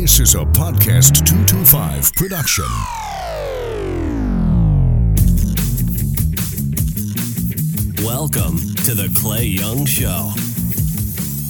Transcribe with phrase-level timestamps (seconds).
[0.00, 2.64] This is a Podcast 225 production.
[8.06, 10.30] Welcome to the Clay Young Show.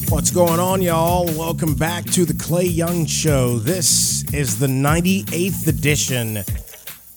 [0.08, 1.26] What's going on, y'all?
[1.26, 3.58] Welcome back to the Clay Young Show.
[3.58, 6.38] This is the 98th edition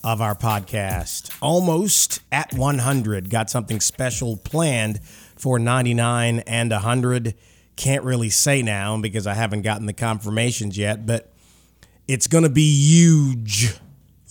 [0.03, 1.33] of our podcast.
[1.41, 3.29] Almost at 100.
[3.29, 5.01] Got something special planned
[5.37, 7.35] for 99 and 100.
[7.81, 11.33] Can't really say now because I haven't gotten the confirmations yet, but
[12.07, 13.75] it's going to be huge.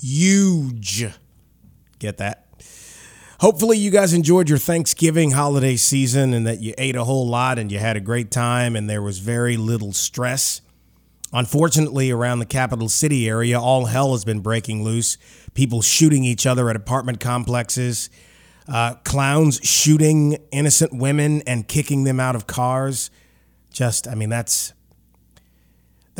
[0.00, 1.06] Huge.
[1.98, 2.46] Get that?
[3.40, 7.58] Hopefully, you guys enjoyed your Thanksgiving holiday season and that you ate a whole lot
[7.58, 10.60] and you had a great time and there was very little stress.
[11.32, 15.18] Unfortunately, around the capital city area, all hell has been breaking loose.
[15.54, 18.10] People shooting each other at apartment complexes,
[18.68, 23.10] uh, clowns shooting innocent women and kicking them out of cars.
[23.70, 24.72] Just, I mean, that's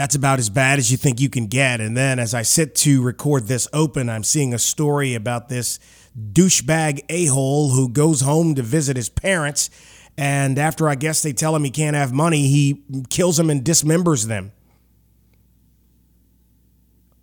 [0.01, 1.81] that's about as bad as you think you can get.
[1.81, 5.79] And then as I sit to record this open, I'm seeing a story about this
[6.19, 9.69] douchebag a hole who goes home to visit his parents.
[10.17, 13.63] And after I guess they tell him he can't have money, he kills them and
[13.63, 14.53] dismembers them.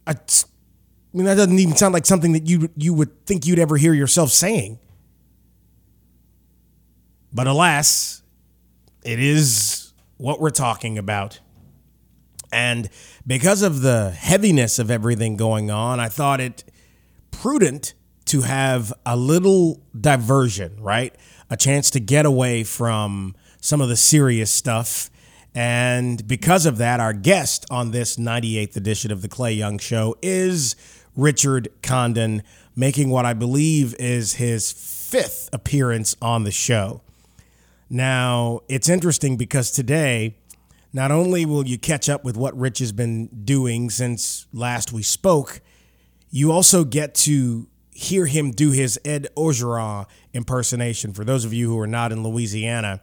[0.05, 0.15] I,
[1.13, 3.93] mean, that doesn't even sound like something that you you would think you'd ever hear
[3.93, 4.79] yourself saying.
[7.33, 8.21] But alas,
[9.03, 9.86] it is
[10.17, 11.39] what we're talking about.
[12.51, 12.89] And
[13.25, 16.63] because of the heaviness of everything going on, I thought it
[17.31, 17.93] prudent
[18.25, 21.15] to have a little diversion, right?
[21.49, 25.09] A chance to get away from some of the serious stuff.
[25.55, 30.15] And because of that, our guest on this 98th edition of the Clay Young Show
[30.21, 30.75] is
[31.15, 32.43] Richard Condon,
[32.75, 37.01] making what I believe is his fifth appearance on the show.
[37.89, 40.37] Now, it's interesting because today,
[40.91, 45.03] not only will you catch up with what Rich has been doing since last we
[45.03, 45.61] spoke,
[46.29, 51.13] you also get to hear him do his Ed Orgeron impersonation.
[51.13, 53.01] For those of you who are not in Louisiana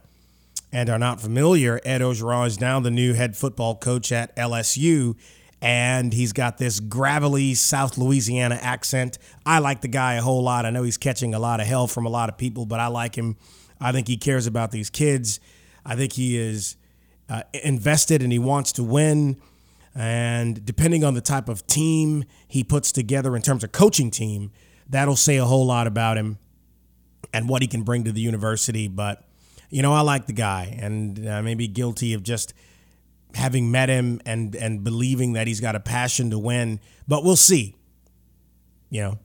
[0.71, 5.15] and are not familiar, Ed Orgeron is now the new head football coach at LSU,
[5.61, 9.17] and he's got this gravelly South Louisiana accent.
[9.45, 10.65] I like the guy a whole lot.
[10.65, 12.87] I know he's catching a lot of hell from a lot of people, but I
[12.87, 13.35] like him.
[13.79, 15.39] I think he cares about these kids.
[15.85, 16.77] I think he is
[17.29, 19.37] uh, invested and he wants to win.
[19.93, 24.51] And depending on the type of team he puts together in terms of coaching team,
[24.89, 26.37] that'll say a whole lot about him
[27.33, 28.87] and what he can bring to the university.
[28.87, 29.23] But,
[29.69, 32.53] you know, I like the guy and I may be guilty of just
[33.33, 36.79] having met him and, and believing that he's got a passion to win.
[37.07, 37.75] But we'll see.
[38.89, 39.19] You know,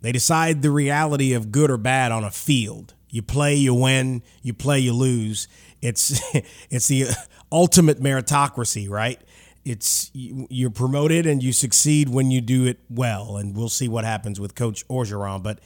[0.00, 2.93] they decide the reality of good or bad on a field.
[3.14, 4.24] You play, you win.
[4.42, 5.46] You play, you lose.
[5.80, 6.20] It's
[6.68, 7.06] it's the
[7.52, 9.20] ultimate meritocracy, right?
[9.64, 14.04] It's you're promoted and you succeed when you do it well, and we'll see what
[14.04, 15.44] happens with Coach Orgeron.
[15.44, 15.60] But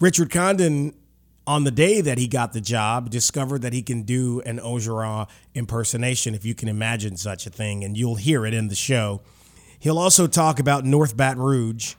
[0.00, 0.94] Richard Condon,
[1.46, 5.30] on the day that he got the job, discovered that he can do an Orgeron
[5.54, 9.22] impersonation, if you can imagine such a thing, and you'll hear it in the show.
[9.78, 11.94] He'll also talk about North Baton Rouge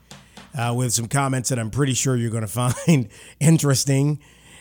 [0.56, 4.20] uh, with some comments that I'm pretty sure you're going to find interesting.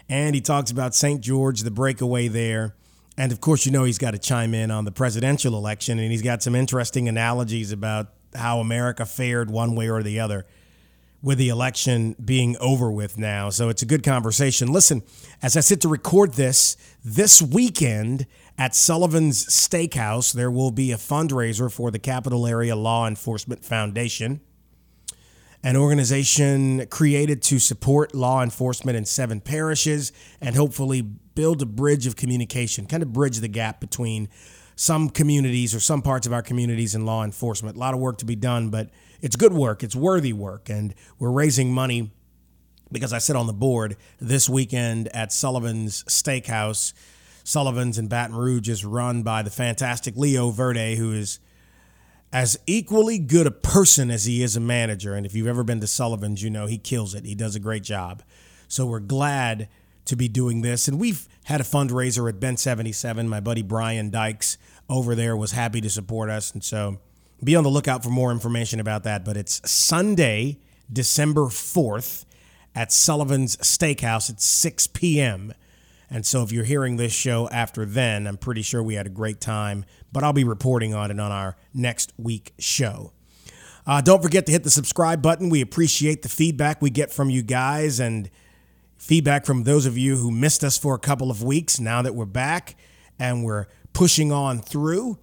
[0.09, 1.21] And he talks about St.
[1.21, 2.75] George, the breakaway there.
[3.19, 6.11] And of course, you know he's got to chime in on the presidential election, and
[6.11, 10.47] he's got some interesting analogies about how America fared one way or the other
[11.23, 13.49] with the election being over with now.
[13.51, 14.73] So it's a good conversation.
[14.73, 15.03] Listen,
[15.43, 18.27] as I sit to record this, this weekend
[18.59, 24.41] at Sullivan's Steakhouse, there will be a fundraiser for the Capital Area Law Enforcement Foundation
[25.67, 32.07] an organization created to support law enforcement in seven parishes and hopefully build a bridge
[32.07, 34.29] of communication, kind of bridge the gap between
[34.77, 37.77] some communities or some parts of our communities and law enforcement.
[37.77, 38.91] A lot of work to be done, but
[39.21, 42.13] it's good work, it's worthy work, and we're raising money
[42.93, 46.93] because I sit on the board this weekend at Sullivan's Steakhouse.
[47.43, 51.41] Sullivan's in Baton Rouge is run by the fantastic Leo Verde, who is
[52.37, 55.15] as equally good a person as he is a manager.
[55.15, 57.25] And if you've ever been to Sullivan's, you know he kills it.
[57.25, 58.23] He does a great job.
[58.69, 59.71] So we're glad
[60.05, 60.87] to be doing this.
[60.87, 63.27] And we've had a fundraiser at Bin 77.
[63.27, 66.51] My buddy Brian Dykes over there was happy to support us.
[66.51, 66.99] And so
[67.43, 69.25] be on the lookout for more information about that.
[69.25, 70.59] But it's Sunday,
[70.93, 72.27] December 4th
[72.75, 75.55] at Sullivan's Steakhouse at 6 p.m.
[76.11, 79.11] And so if you're hearing this show after then, I'm pretty sure we had a
[79.11, 79.85] great time,
[80.17, 83.13] but I'll be reporting on it on our next week show.
[83.87, 85.51] Uh, don't forget to hit the subscribe button.
[85.51, 88.31] We appreciate the feedback we get from you guys and
[88.97, 92.15] feedback from those of you who missed us for a couple of weeks now that
[92.15, 92.77] we're back
[93.19, 95.19] and we're pushing on through.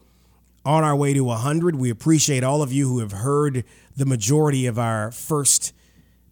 [0.63, 1.75] on our way to 100.
[1.75, 3.63] We appreciate all of you who have heard
[3.97, 5.73] the majority of our first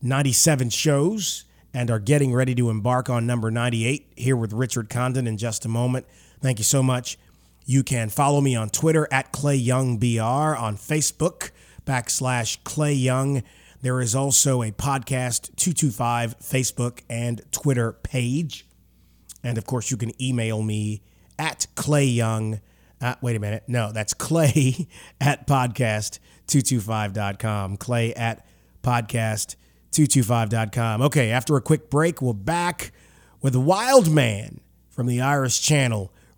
[0.04, 5.25] 97 shows and are getting ready to embark on number 98 here with Richard Condon
[5.25, 6.06] in just a moment.
[6.42, 7.18] Thank you so much.
[7.71, 11.51] You can follow me on Twitter at Clay Young BR, on Facebook
[11.85, 13.44] backslash Clay Young.
[13.81, 18.65] There is also a podcast 225 Facebook and Twitter page.
[19.41, 21.01] And of course, you can email me
[21.39, 22.59] at Clay Young.
[23.00, 23.63] Uh, wait a minute.
[23.69, 24.89] No, that's Clay
[25.21, 27.77] at podcast225.com.
[27.77, 28.45] Clay at
[28.83, 31.01] podcast225.com.
[31.03, 32.91] Okay, after a quick break, we're back
[33.41, 34.59] with wild man
[34.89, 36.12] from the Irish Channel,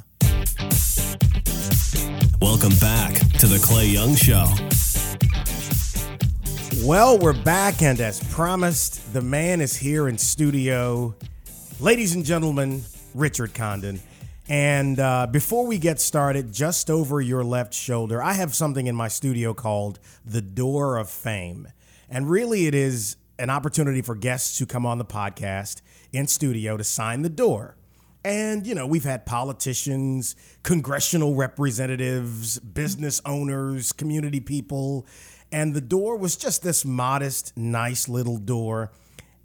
[2.40, 4.46] Welcome back to the Clay Young Show.
[6.86, 11.16] Well, we're back, and as promised, the man is here in studio.
[11.80, 14.00] Ladies and gentlemen, Richard Condon.
[14.48, 18.96] And uh, before we get started, just over your left shoulder, I have something in
[18.96, 21.68] my studio called the Door of Fame.
[22.08, 25.82] And really, it is an opportunity for guests who come on the podcast
[26.14, 27.76] in studio to sign the door.
[28.24, 35.06] And, you know, we've had politicians, congressional representatives, business owners, community people.
[35.52, 38.92] And the door was just this modest, nice little door.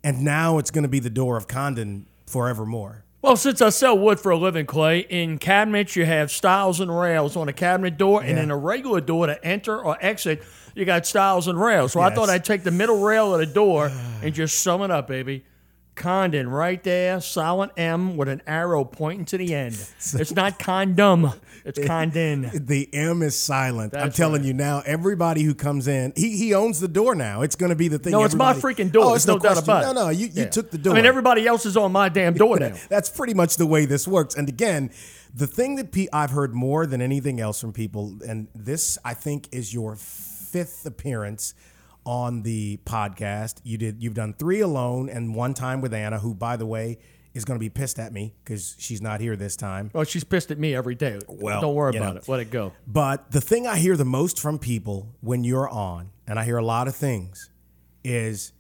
[0.02, 3.04] And now it's going to be the door of Condon forevermore.
[3.24, 6.94] Well, since I sell wood for a living, Clay, in cabinets you have styles and
[6.96, 8.44] rails on a cabinet door, and Yeah.
[8.44, 10.44] in a regular door to enter or exit,
[10.76, 11.94] you got styles and rails.
[11.94, 14.92] So I thought I'd take the middle rail of the door and just sum it
[14.92, 15.46] up, baby.
[15.96, 19.74] Condon right there, silent M with an arrow pointing to the end.
[20.16, 21.32] It's not condom,
[21.64, 22.50] it's condon.
[22.54, 23.96] The M is silent.
[23.96, 24.48] I'm telling right.
[24.48, 27.42] you now, everybody who comes in, he, he owns the door now.
[27.42, 28.12] It's going to be the thing.
[28.12, 29.06] No, it's my freaking door.
[29.06, 29.86] Oh, it's no, no, doubt about it.
[29.88, 30.50] No, no, you, you Yeah.
[30.50, 30.94] took the door.
[30.94, 32.74] I mean, everybody else is on my damn door now.
[32.90, 34.36] That's pretty much the way this works.
[34.36, 34.90] And again,
[35.34, 39.14] the thing that pe- I've heard more than anything else from people, and this I
[39.14, 41.54] think is your fifth appearance
[42.06, 43.60] on the podcast.
[43.64, 47.00] You did you've done three alone and one time with Anna, who by the way
[47.34, 49.90] is going to be pissed at me because she's not here this time.
[49.94, 51.20] Well, she's pissed at me every day.
[51.28, 52.20] Well, don't worry about know.
[52.22, 52.28] it.
[52.28, 52.74] Let it go.
[52.86, 56.58] But the thing I hear the most from people when you're on, and I hear
[56.58, 57.50] a lot of things,
[58.04, 58.54] is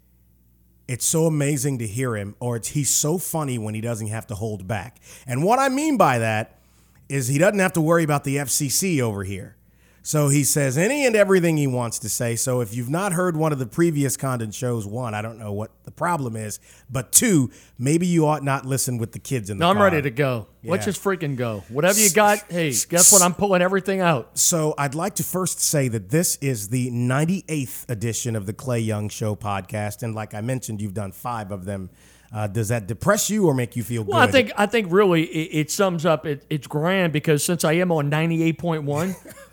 [0.88, 4.28] it's so amazing to hear him, or it's he's so funny when he doesn't have
[4.28, 5.00] to hold back.
[5.28, 6.60] And what I mean by that
[7.10, 9.56] is he doesn't have to worry about the FCC over here.
[10.06, 12.36] So he says any and everything he wants to say.
[12.36, 15.54] So if you've not heard one of the previous Condon shows, one, I don't know
[15.54, 19.58] what the problem is, but two, maybe you ought not listen with the kids in
[19.58, 19.86] the No, I'm car.
[19.86, 20.48] ready to go.
[20.62, 21.64] Let's just freaking go.
[21.70, 23.22] Whatever you got, hey, guess what?
[23.22, 24.38] I'm pulling everything out.
[24.38, 28.80] So I'd like to first say that this is the 98th edition of the Clay
[28.82, 31.90] Young Show podcast, and like I mentioned, you've done five of them.
[32.34, 34.30] Uh, does that depress you or make you feel Well, good?
[34.30, 36.26] I think I think really it, it sums up.
[36.26, 39.16] It, it's grand because since I am on 98.1,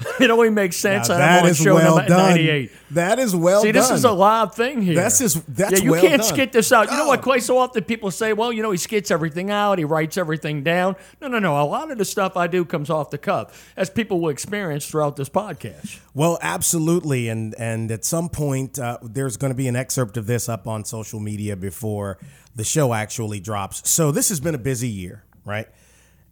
[0.20, 1.08] it only makes sense.
[1.08, 2.08] Now, that I'm that on is show well done.
[2.08, 2.70] 98.
[2.92, 3.82] That is well See, done.
[3.82, 4.94] this is a live thing here.
[4.94, 5.84] That's just- that's yeah.
[5.84, 6.28] You well can't done.
[6.34, 6.90] skit this out.
[6.90, 9.78] You know what, Quite So often people say, "Well, you know, he skits everything out.
[9.78, 11.60] He writes everything down." No, no, no.
[11.60, 14.86] A lot of the stuff I do comes off the cuff, as people will experience
[14.86, 15.98] throughout this podcast.
[16.14, 20.26] Well, absolutely, and and at some point uh, there's going to be an excerpt of
[20.26, 22.18] this up on social media before
[22.56, 23.88] the show actually drops.
[23.88, 25.68] So this has been a busy year, right?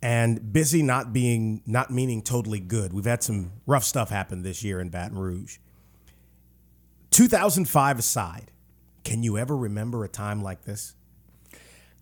[0.03, 2.93] And busy not being not meaning totally good.
[2.93, 5.59] We've had some rough stuff happen this year in Baton Rouge.
[7.11, 8.51] 2005 aside,
[9.05, 10.95] can you ever remember a time like this?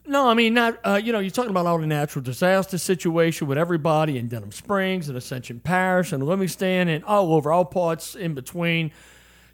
[0.06, 0.78] No, I mean not.
[0.84, 4.52] Uh, you know, you're talking about all the natural disaster situation with everybody in Denham
[4.52, 8.90] Springs and Ascension Parish and Livingston and all over, all parts in between.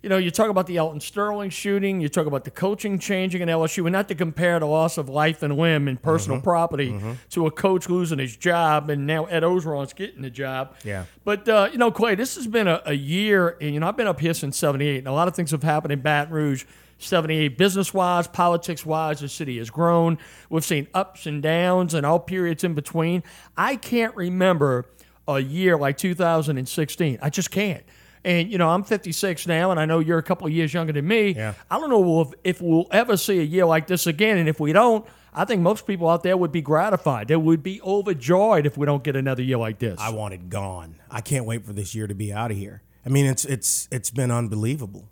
[0.03, 2.01] You know, you talk about the Alton Sterling shooting.
[2.01, 5.11] You talk about the coaching changing in LSU, and not to compare the loss of
[5.11, 6.45] life and limb and personal Mm-hmm.
[6.45, 10.75] property to a coach losing his job, and now Ed Orgeron's getting the job.
[10.85, 11.05] Yeah.
[11.25, 13.97] But uh, you know, Clay, this has been a, a year, and you know, I've
[13.97, 16.65] been up here since '78, and a lot of things have happened in Baton Rouge.
[17.03, 20.19] 78 business wise, politics wise, the city has grown.
[20.51, 23.23] We've seen ups and downs and all periods in between.
[23.57, 24.85] I can't remember
[25.27, 27.19] a year like 2016.
[27.23, 27.83] I just can't.
[28.25, 30.93] And, you know, I'm 56 now, and I know you're a couple of years younger
[30.93, 31.31] than me.
[31.31, 31.55] Yeah.
[31.71, 34.37] I don't know if, if we'll ever see a year like this again.
[34.37, 37.29] And if we don't, I think most people out there would be gratified.
[37.29, 39.99] They would be overjoyed if we don't get another year like this.
[40.01, 40.97] I want it gone.
[41.11, 42.83] I can't wait for this year to be out of here.
[43.07, 45.09] I mean, it's it's it's been unbelievable.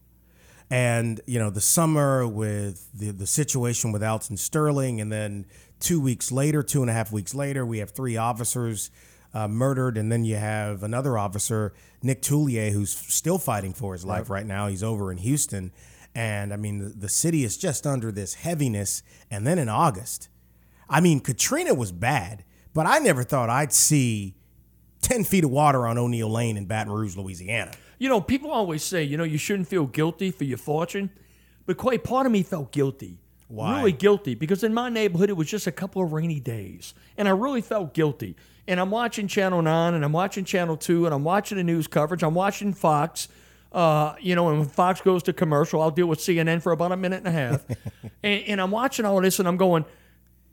[0.71, 5.47] And you know, the summer with the the situation with Alton Sterling, and then
[5.81, 8.91] two weeks later, two and a half weeks later, we have three officers
[9.35, 14.05] uh, murdered, and then you have another officer, Nick Tullier, who's still fighting for his
[14.05, 14.69] life right now.
[14.69, 15.73] He's over in Houston,
[16.15, 19.03] and I mean, the, the city is just under this heaviness.
[19.31, 20.29] And then in August,
[20.89, 24.35] I mean, Katrina was bad, but I never thought I'd see
[25.03, 27.73] 10 feet of water on O'Neal Lane in Baton Rouge, Louisiana.
[27.99, 31.11] You know, people always say, you know, you shouldn't feel guilty for your fortune.
[31.67, 33.19] But quite part of me felt guilty.
[33.49, 33.79] Why?
[33.79, 36.95] Really guilty because in my neighborhood it was just a couple of rainy days.
[37.17, 38.37] And I really felt guilty.
[38.69, 41.87] And I'm watching Channel 9 and I'm watching Channel 2 and I'm watching the news
[41.87, 42.23] coverage.
[42.23, 43.29] I'm watching Fox.
[43.73, 46.93] Uh, you know, and when Fox goes to commercial, I'll deal with CNN for about
[46.93, 47.65] a minute and a half.
[48.23, 49.87] and, and I'm watching all this and I'm going,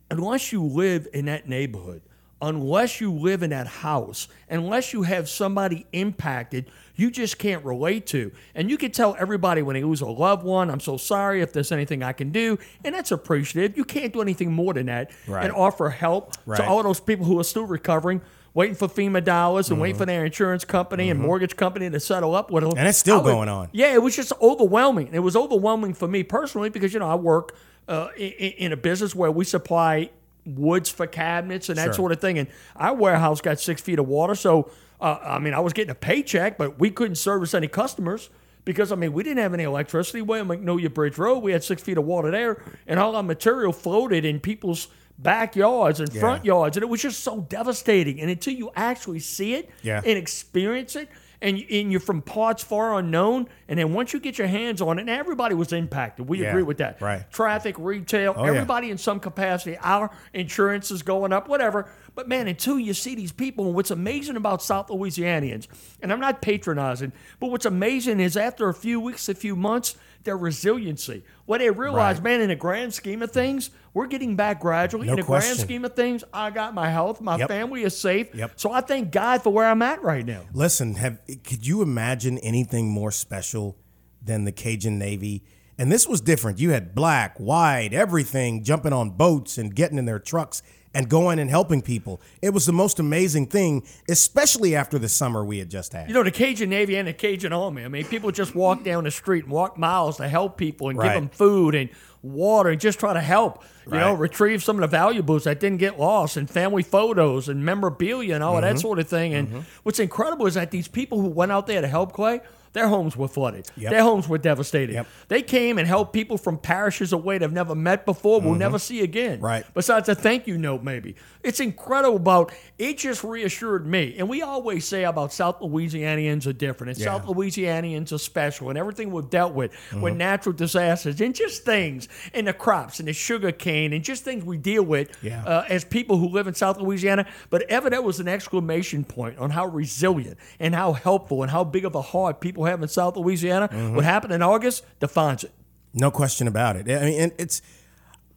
[0.10, 2.04] unless you live in that neighborhood,
[2.42, 8.06] unless you live in that house, unless you have somebody impacted, you just can't relate
[8.08, 8.32] to.
[8.54, 11.54] And you can tell everybody when they lose a loved one, I'm so sorry if
[11.54, 12.58] there's anything I can do.
[12.84, 13.78] And that's appreciative.
[13.78, 15.44] You can't do anything more than that Right.
[15.46, 16.58] and offer help Right.
[16.58, 18.22] to all those people who are still recovering.
[18.54, 22.34] Waiting for FEMA dollars and waiting for their insurance company and mortgage company to settle
[22.34, 22.70] up with them.
[22.72, 22.80] Mm-hmm.
[22.80, 23.68] And it's still would- going on.
[23.74, 25.10] yeah, it was just overwhelming.
[25.12, 27.54] It was overwhelming for me personally because you know I work
[27.90, 30.10] uh, in, in a business where we supply
[30.46, 31.94] woods for cabinets and that Sure.
[31.94, 32.48] sort of thing, and
[32.78, 34.36] our warehouse got six feet of water.
[34.36, 34.70] So
[35.02, 38.30] uh, I mean, I was getting a paycheck, but we couldn't service any customers.
[38.64, 40.24] Because I mean, we didn't have any electricity.
[40.24, 43.22] Way on Magnolia Bridge Road, we had six feet of water there, and all our
[43.22, 44.88] material floated in people's
[45.20, 48.20] backyards and front yards, and it was just so devastating.
[48.20, 50.02] And until you actually see it Yeah.
[50.04, 51.10] and experience it,
[51.46, 54.98] and, and you're from parts far unknown, and then once you get your hands on
[54.98, 56.28] it, and everybody was impacted.
[56.28, 57.00] We Yeah, agree with that.
[57.02, 57.24] right.
[57.32, 58.52] Traffic, retail, Oh, yeah.
[58.52, 59.78] everybody in some capacity.
[59.84, 61.88] Our insurance is going up, whatever.
[62.16, 65.68] But man, until you see these people, and what's amazing about South Louisianians,
[66.02, 69.96] and I'm not patronizing, but what's amazing is after a few weeks, a few months,
[70.26, 71.24] their resiliency.
[71.46, 72.24] What they realize, Right.
[72.24, 75.08] man, in the grand scheme of things, we're getting back gradually.
[75.08, 77.48] No in the grand scheme of things, I got my health, my Yep.
[77.48, 78.34] family is safe.
[78.36, 78.54] Yep.
[78.56, 80.42] So I thank God for where I'm at right now.
[80.54, 83.78] Listen, have could you imagine anything more special
[84.22, 85.44] than the Cajun Navy?
[85.78, 86.60] And this was different.
[86.60, 90.62] You had black, white, everything jumping on boats and getting in their trucks
[90.96, 92.20] and going and helping people.
[92.42, 96.08] It was the most amazing thing, especially after the summer we had just had.
[96.08, 97.84] You know, the Cajun Navy and the Cajun Army.
[97.84, 101.00] I mean, people just walk down the street and walk miles to help people and
[101.00, 101.90] give them food and
[102.24, 103.64] water and just try to help.
[103.86, 107.64] You know, retrieve some of the valuables that didn't get lost and family photos and
[107.64, 108.62] memorabilia and all Mm-hmm.
[108.76, 109.34] that sort of thing.
[109.36, 112.40] And what's incredible is that these people who went out there to help Clay,
[112.76, 113.68] their homes were flooded.
[113.78, 113.92] Yep.
[113.92, 114.94] Their homes were devastated.
[114.94, 115.08] Yep.
[115.30, 119.02] They came and helped people from parishes away they've never met before, will never see
[119.02, 119.38] again.
[119.38, 119.46] Mm-hmm.
[119.46, 119.66] Right.
[119.74, 121.16] Besides a thank you note, maybe.
[121.42, 124.16] It's incredible about it just reassured me.
[124.20, 127.06] And we always say about South Louisianians are different and Yeah.
[127.06, 130.02] South Louisianians are special and everything we've dealt with Mm-hmm.
[130.02, 134.24] with natural disasters and just things and the crops and the sugar cane and just
[134.24, 135.44] things we deal with Yeah.
[135.46, 137.26] uh, as people who live in South Louisiana.
[137.50, 141.64] But ever that was an exclamation point on how resilient and how helpful and how
[141.64, 143.68] big of a heart people have in South Louisiana.
[143.68, 143.96] Mm-hmm.
[143.96, 145.52] What happened in August defines it.
[145.94, 146.90] No question about it.
[146.90, 147.62] I mean, it's.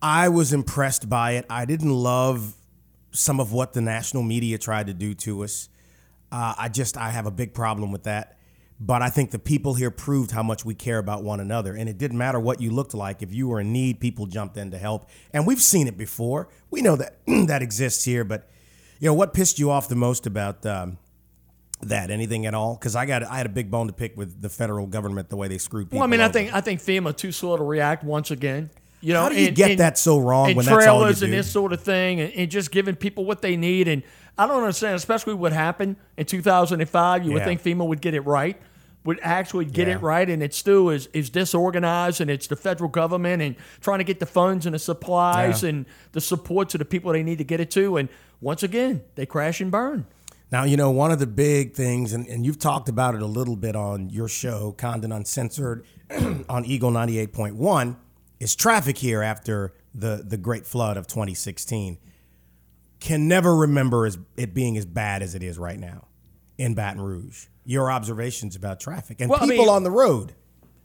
[0.00, 1.46] I was impressed by it.
[1.50, 2.54] I didn't love
[3.10, 5.68] some of what the national media tried to do to us.
[6.30, 8.38] Uh, I just I have a big problem with that.
[8.80, 11.88] But I think the people here proved how much we care about one another, and
[11.88, 13.22] it didn't matter what you looked like.
[13.22, 16.48] If you were in need, people jumped in to help, and we've seen it before.
[16.70, 18.22] We know that that exists here.
[18.22, 18.48] But
[19.00, 20.98] you know what pissed you off the most about um,
[21.82, 22.10] that?
[22.10, 22.74] Anything at all?
[22.74, 25.36] Because I got I had a big bone to pick with the federal government the
[25.36, 25.98] way they screwed people.
[25.98, 28.70] Well, I mean, I think I think FEMA too slow to react once again.
[29.00, 30.94] You know, How do you and- get and- that so wrong and when that's all
[30.94, 33.86] you trailers and this sort of thing, and, and just giving people what they need.
[33.86, 34.02] And
[34.36, 37.24] I don't understand, especially what happened in 2005.
[37.24, 38.60] You would think FEMA would get it right,
[39.04, 39.94] would actually get Yeah.
[39.94, 43.98] it right, and it still is is disorganized, and it's the federal government and trying
[43.98, 45.68] to get the funds and the supplies Yeah.
[45.70, 47.98] and the support to the people they need to get it to.
[47.98, 48.08] And
[48.40, 50.06] once again, they crash and burn.
[50.50, 53.26] Now, you know, one of the big things, and, and you've talked about it a
[53.26, 55.84] little bit on your show, Condon Uncensored,
[56.48, 57.96] on Eagle 98.1,
[58.40, 61.98] is traffic here after the, the great flood of 2016.
[63.00, 66.06] Can never remember as, it being as bad as it is right now
[66.56, 67.46] in Baton Rouge.
[67.64, 70.34] Your observations about traffic and Well, I people mean- on the road.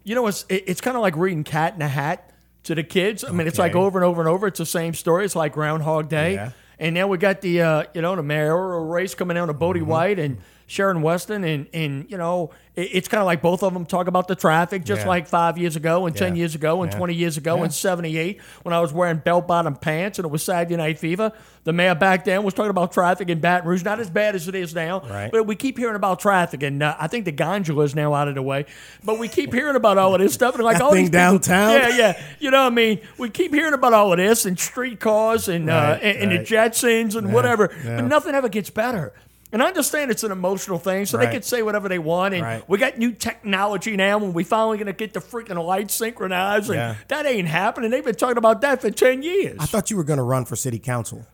[0.06, 2.84] You know, it's it, it's kind of like reading Cat in a Hat to the
[2.84, 3.24] kids.
[3.24, 4.48] I mean, it's like over and over and over.
[4.48, 5.24] It's the same story.
[5.24, 6.34] It's like Groundhog Day.
[6.34, 6.52] Yeah.
[6.80, 9.80] And now we got the uh, you know the mayoral race coming down to Bodi
[9.80, 9.90] Mm-hmm.
[9.90, 13.74] White and Sharon Weston, and and you know it, it's kind of like both of
[13.74, 15.08] them talk about the traffic, just Yeah.
[15.08, 16.98] like five years ago and ten years ago and Yeah.
[16.98, 17.64] twenty years ago Yeah.
[17.64, 20.98] and seventy eight when I was wearing belt bottom pants and it was Saturday Night
[21.00, 21.32] Fever.
[21.66, 24.50] The mayor back then was talking about traffic in Baton Rouge, not as bad as
[24.50, 25.32] it is now, Right.
[25.32, 28.28] but we keep hearing about traffic, and uh, I think the gondola is now out
[28.28, 28.66] of the way.
[29.04, 31.72] But we keep hearing about all of this stuff, and like all these people- downtown?
[31.74, 32.22] yeah, yeah.
[32.40, 35.70] You know, what I mean, we keep hearing about all of this and streetcars and
[35.70, 36.72] uh, Right, and, and the right.
[36.72, 37.98] Jetsons and whatever, yeah.
[37.98, 39.14] but nothing ever gets better.
[39.54, 41.34] And I understand it's an emotional thing, so they Right.
[41.34, 42.34] can say whatever they want.
[42.34, 42.64] And Right.
[42.68, 46.76] we got new technology now, and we finally gonna get the freaking lights synchronized, and
[46.78, 46.96] Yeah.
[47.08, 47.92] that ain't happening.
[47.92, 49.58] They've been talking about that for ten years.
[49.60, 51.26] I thought you were going to run for city council.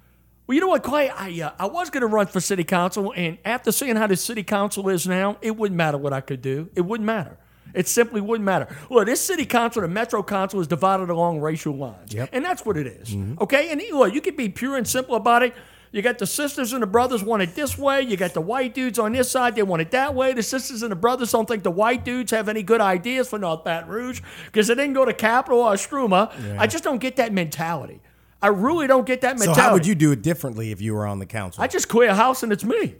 [0.45, 1.09] Well, you know what, Clay?
[1.09, 4.17] I uh, I was going to run for city council, and after seeing how the
[4.17, 6.69] city council is now, it wouldn't matter what I could do.
[6.75, 7.37] It wouldn't matter.
[7.73, 8.67] It simply wouldn't matter.
[8.89, 12.29] Look, this city council, the metro council, is divided along racial lines, Yep.
[12.33, 15.43] and that's what it is, Okay, and look, you can be pure and simple about
[15.43, 15.53] it.
[15.91, 18.01] You got the sisters and the brothers want it this way.
[18.01, 20.33] You got the white dudes on this side, they want it that way.
[20.33, 23.39] The sisters and the brothers don't think the white dudes have any good ideas for
[23.39, 26.31] North Baton Rouge because they didn't go to Capitol or Istrouma.
[26.59, 28.01] I just don't get that mentality.
[28.41, 29.59] I really don't get that mentality.
[29.61, 31.63] So how would you do it differently if you were on the council?
[31.63, 32.95] I just clear a house and it's me.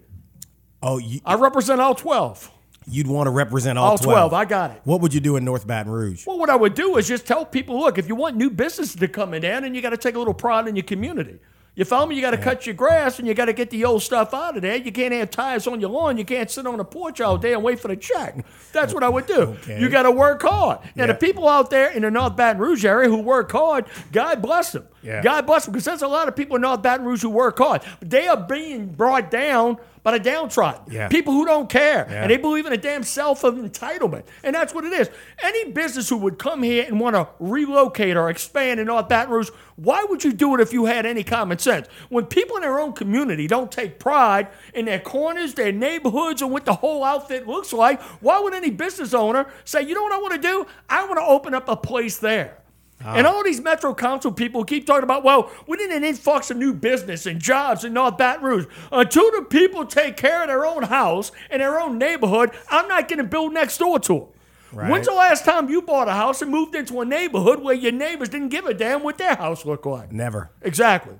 [0.82, 2.52] oh, you, I represent all 12.
[2.88, 4.34] you'd want to represent all, All 12.
[4.34, 4.82] I got it.
[4.84, 6.26] What would you do in North Baton Rouge?
[6.26, 8.96] Well, what I would do is just tell people look, if you want new businesses
[8.96, 11.40] to come in then you got to take a little pride in your community.
[11.80, 12.16] You follow me?
[12.18, 14.58] You got to cut your grass and you got to get the old stuff out
[14.58, 14.76] of there.
[14.76, 16.18] You can't have tires on your lawn.
[16.18, 18.46] You can't sit on the porch all day and wait for the check.
[18.74, 19.40] That's what I would do.
[19.60, 19.80] Okay.
[19.80, 20.80] You got to work hard.
[20.96, 24.42] Now, the people out there in the North Baton Rouge area who work hard, God
[24.42, 24.88] bless them.
[25.02, 25.22] Yeah.
[25.22, 27.58] God bless them because there's a lot of people in North Baton Rouge who work
[27.58, 27.82] hard.
[28.02, 29.78] They are being brought down
[30.10, 30.82] by the downtrodden.
[30.92, 31.08] Yeah.
[31.08, 32.08] People who don't care.
[32.10, 32.24] Yeah.
[32.24, 34.24] And they believe in a damn self of entitlement.
[34.44, 35.10] And that's what it is.
[35.44, 39.32] Any business who would come here and want to relocate or expand in North Baton
[39.32, 41.88] Rouge, why would you do it if you had any common sense?
[42.10, 46.52] When people in their own community don't take pride in their corners, their neighborhoods, and
[46.52, 50.14] what the whole outfit looks like, why would any business owner say, you know what
[50.14, 50.66] I want to do?
[50.90, 52.58] I want to open up a place there.
[53.04, 56.58] And all these Metro Council people keep talking about, well, we need an influx of
[56.58, 58.66] new business and jobs in North Baton Rouge.
[58.92, 63.08] Until the people take care of their own house and their own neighborhood, I'm not
[63.08, 64.28] going to build next door to them.
[64.72, 64.92] Right.
[64.92, 67.92] When's the last time you bought a house and moved into a neighborhood where your
[67.92, 70.12] neighbors didn't give a damn what their house looked like?
[70.12, 70.52] Never.
[70.62, 71.16] Exactly.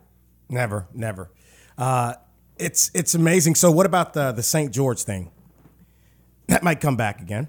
[0.50, 1.32] Never, never.
[1.78, 2.14] Uh,
[2.58, 3.56] it's it's amazing.
[3.56, 4.72] So, what about the the St.
[4.72, 5.32] George thing?
[6.48, 7.48] That might come back again.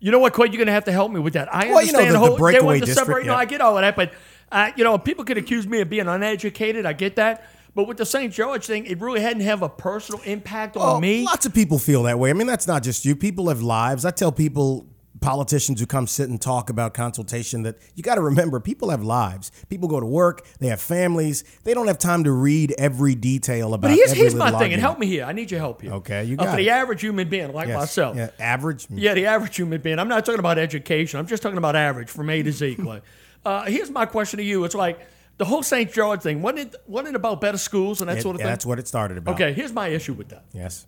[0.00, 0.46] You know what, Clay?
[0.48, 1.52] You're going to have to help me with that.
[1.54, 3.26] I Well, you know, understand the- the whole, they want to district, separate.
[3.26, 3.34] No.
[3.34, 4.12] I get all of that, but
[4.50, 6.84] uh, you know, people could accuse me of being uneducated.
[6.86, 7.44] I get that.
[7.74, 8.32] But with the St.
[8.32, 11.24] George thing, it really hadn't have a personal impact on Oh, me.
[11.24, 12.30] Lots of people feel that way.
[12.30, 13.14] I mean, that's not just you.
[13.14, 14.04] People have lives.
[14.04, 14.86] I tell people,
[15.20, 19.02] politicians who come sit and talk about consultation, that you got to remember people have
[19.02, 19.50] lives.
[19.68, 20.46] People go to work.
[20.58, 21.44] They have families.
[21.64, 23.88] They don't have time to read every detail about.
[23.88, 25.24] But here's, here's my thing, and help me here.
[25.24, 25.92] I need your help here.
[25.94, 26.64] Okay, you Uh, got for it.
[26.64, 27.78] the average human being like Yes.
[27.78, 28.16] myself.
[28.16, 28.86] Yeah, average.
[28.90, 29.98] Yeah, the average human being.
[29.98, 31.20] I'm not talking about education.
[31.20, 33.00] I'm just talking about average from A to Z, Clay.
[33.44, 34.64] uh, here's my question to you.
[34.64, 34.98] It's like
[35.40, 35.90] the whole St.
[35.90, 36.42] George thing.
[36.42, 38.46] Wasn't it, wasn't it about better schools and that It- sort of thing?
[38.50, 39.36] That's what it started about.
[39.36, 40.44] Okay, here's my issue with that.
[40.52, 40.86] Yes.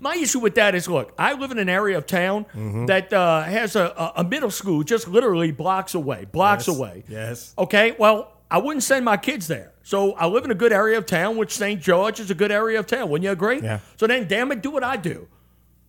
[0.00, 2.86] My issue with that is, look, I live in an area of town Mm-hmm.
[2.86, 7.04] that uh, has a, a- middle school just literally blocks away, blocks Yes, away.
[7.08, 7.54] yes.
[7.58, 9.72] Okay, well, I wouldn't send my kids there.
[9.82, 11.78] So I live in a good area of town, which St.
[11.80, 13.10] George is a good area of town.
[13.10, 13.60] Wouldn't you agree?
[13.60, 13.80] Yeah.
[13.98, 15.28] So then, damn it, do what I do.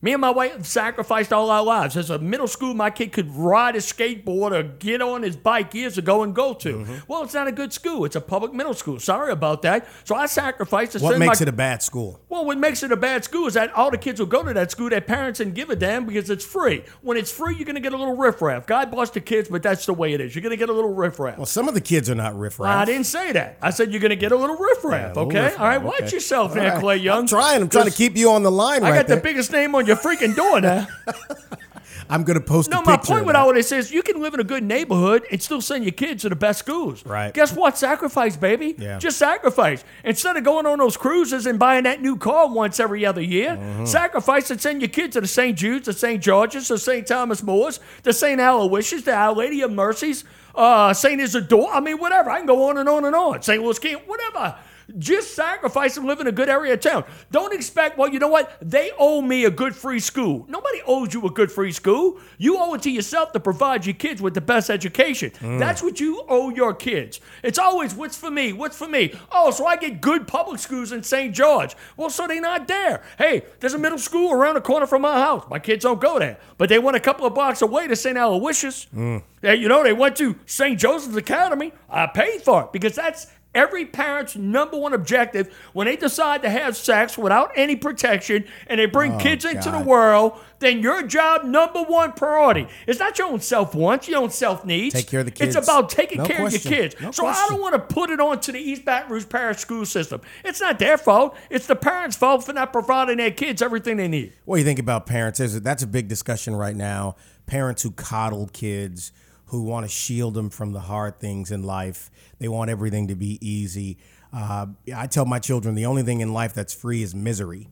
[0.03, 1.95] Me and my wife have sacrificed all our lives.
[1.95, 5.73] As a middle school, my kid could ride a skateboard or get on his bike
[5.75, 6.73] years ago and go to.
[6.77, 6.95] Mm-hmm.
[7.07, 8.03] Well, it's not a good school.
[8.05, 8.99] It's a public middle school.
[8.99, 9.87] Sorry about that.
[10.03, 12.19] So I sacrificed to What makes my it a bad school?
[12.29, 14.53] well, what makes it a bad school is that all the kids will go to
[14.53, 16.83] that school, their parents didn't give a damn because it's free.
[17.01, 18.65] When it's free, you're going to get a little riffraff.
[18.65, 20.33] God bless the kids, but that's the way it is.
[20.33, 21.37] You're going to get a little riffraff.
[21.37, 22.75] Well, some of the kids are not riffraff.
[22.75, 23.59] I didn't say that.
[23.61, 25.41] I said you're going to get a little riffraff, Yeah, a little okay?
[25.43, 25.85] riffraff, all right, okay.
[25.85, 26.79] watch yourself All there, right.
[26.79, 27.19] Clay Young.
[27.19, 27.61] I'm trying.
[27.61, 29.85] I'm trying to keep you on the line I right got the biggest name on
[29.85, 30.87] your freaking door now.
[32.09, 33.39] I'm going to post No, a my point with that.
[33.39, 36.23] all this is you can live in a good neighborhood and still send your kids
[36.23, 37.05] to the best schools.
[37.05, 37.33] Right.
[37.33, 37.77] Guess what?
[37.77, 38.75] Sacrifice, baby.
[38.77, 38.97] Yeah.
[38.99, 39.85] Just sacrifice.
[40.03, 43.51] Instead of going on those cruises and buying that new car once every other year,
[43.51, 43.85] Mm-hmm.
[43.85, 45.57] sacrifice and send your kids to the St.
[45.57, 46.21] Jude's, the St.
[46.21, 47.07] George's, the St.
[47.07, 48.41] Thomas More's, the St.
[48.41, 51.21] Aloysius, the Our Lady of Mercies, uh, St.
[51.21, 51.71] Isidore.
[51.73, 52.29] I mean, whatever.
[52.29, 53.41] I can go on and on and on.
[53.41, 53.63] St.
[53.63, 54.55] Louis King, whatever.
[54.99, 57.03] Just sacrifice and live in a good area of town.
[57.31, 58.57] Don't expect, well, you know what?
[58.61, 60.45] They owe me a good free school.
[60.49, 62.19] Nobody owes you a good free school.
[62.37, 65.31] You owe it to yourself to provide your kids with the best education.
[65.39, 65.59] Mm.
[65.59, 67.19] That's what you owe your kids.
[67.43, 68.53] It's always, what's for me?
[68.53, 69.13] What's for me?
[69.31, 71.33] Oh, so I get good public schools in St.
[71.33, 71.75] George.
[71.97, 73.03] Well, so they're not there.
[73.17, 75.45] Hey, there's a middle school around the corner from my house.
[75.49, 76.37] My kids don't go there.
[76.57, 78.17] But they went a couple of blocks away to St.
[78.17, 78.87] Aloysius.
[78.95, 79.23] Mm.
[79.41, 80.79] They- you know, they went to St.
[80.79, 81.71] Joseph's Academy.
[81.89, 86.49] I paid for it because that's every parent's number one objective when they decide to
[86.49, 91.03] have sex without any protection and they bring oh, kids into the world, then your
[91.03, 92.67] job number one priority.
[92.87, 94.93] is not your own self wants, your own self needs.
[94.93, 95.55] Take care of the kids.
[95.55, 96.71] It's about taking No care question.
[96.71, 97.01] of your kids.
[97.01, 99.57] No so I don't want to put it on to the East Baton Rouge Parish
[99.57, 100.21] school system.
[100.45, 101.35] It's not their fault.
[101.49, 104.33] It's the parents' fault for not providing their kids everything they need.
[104.45, 105.39] What do you think about parents?
[105.39, 107.15] That's a big discussion right now.
[107.47, 109.11] Parents who coddle kids,
[109.51, 112.09] who want to shield them from the hard things in life.
[112.39, 113.97] They want everything to be easy.
[114.31, 117.67] Uh, I tell my children the only thing in life that's free is misery.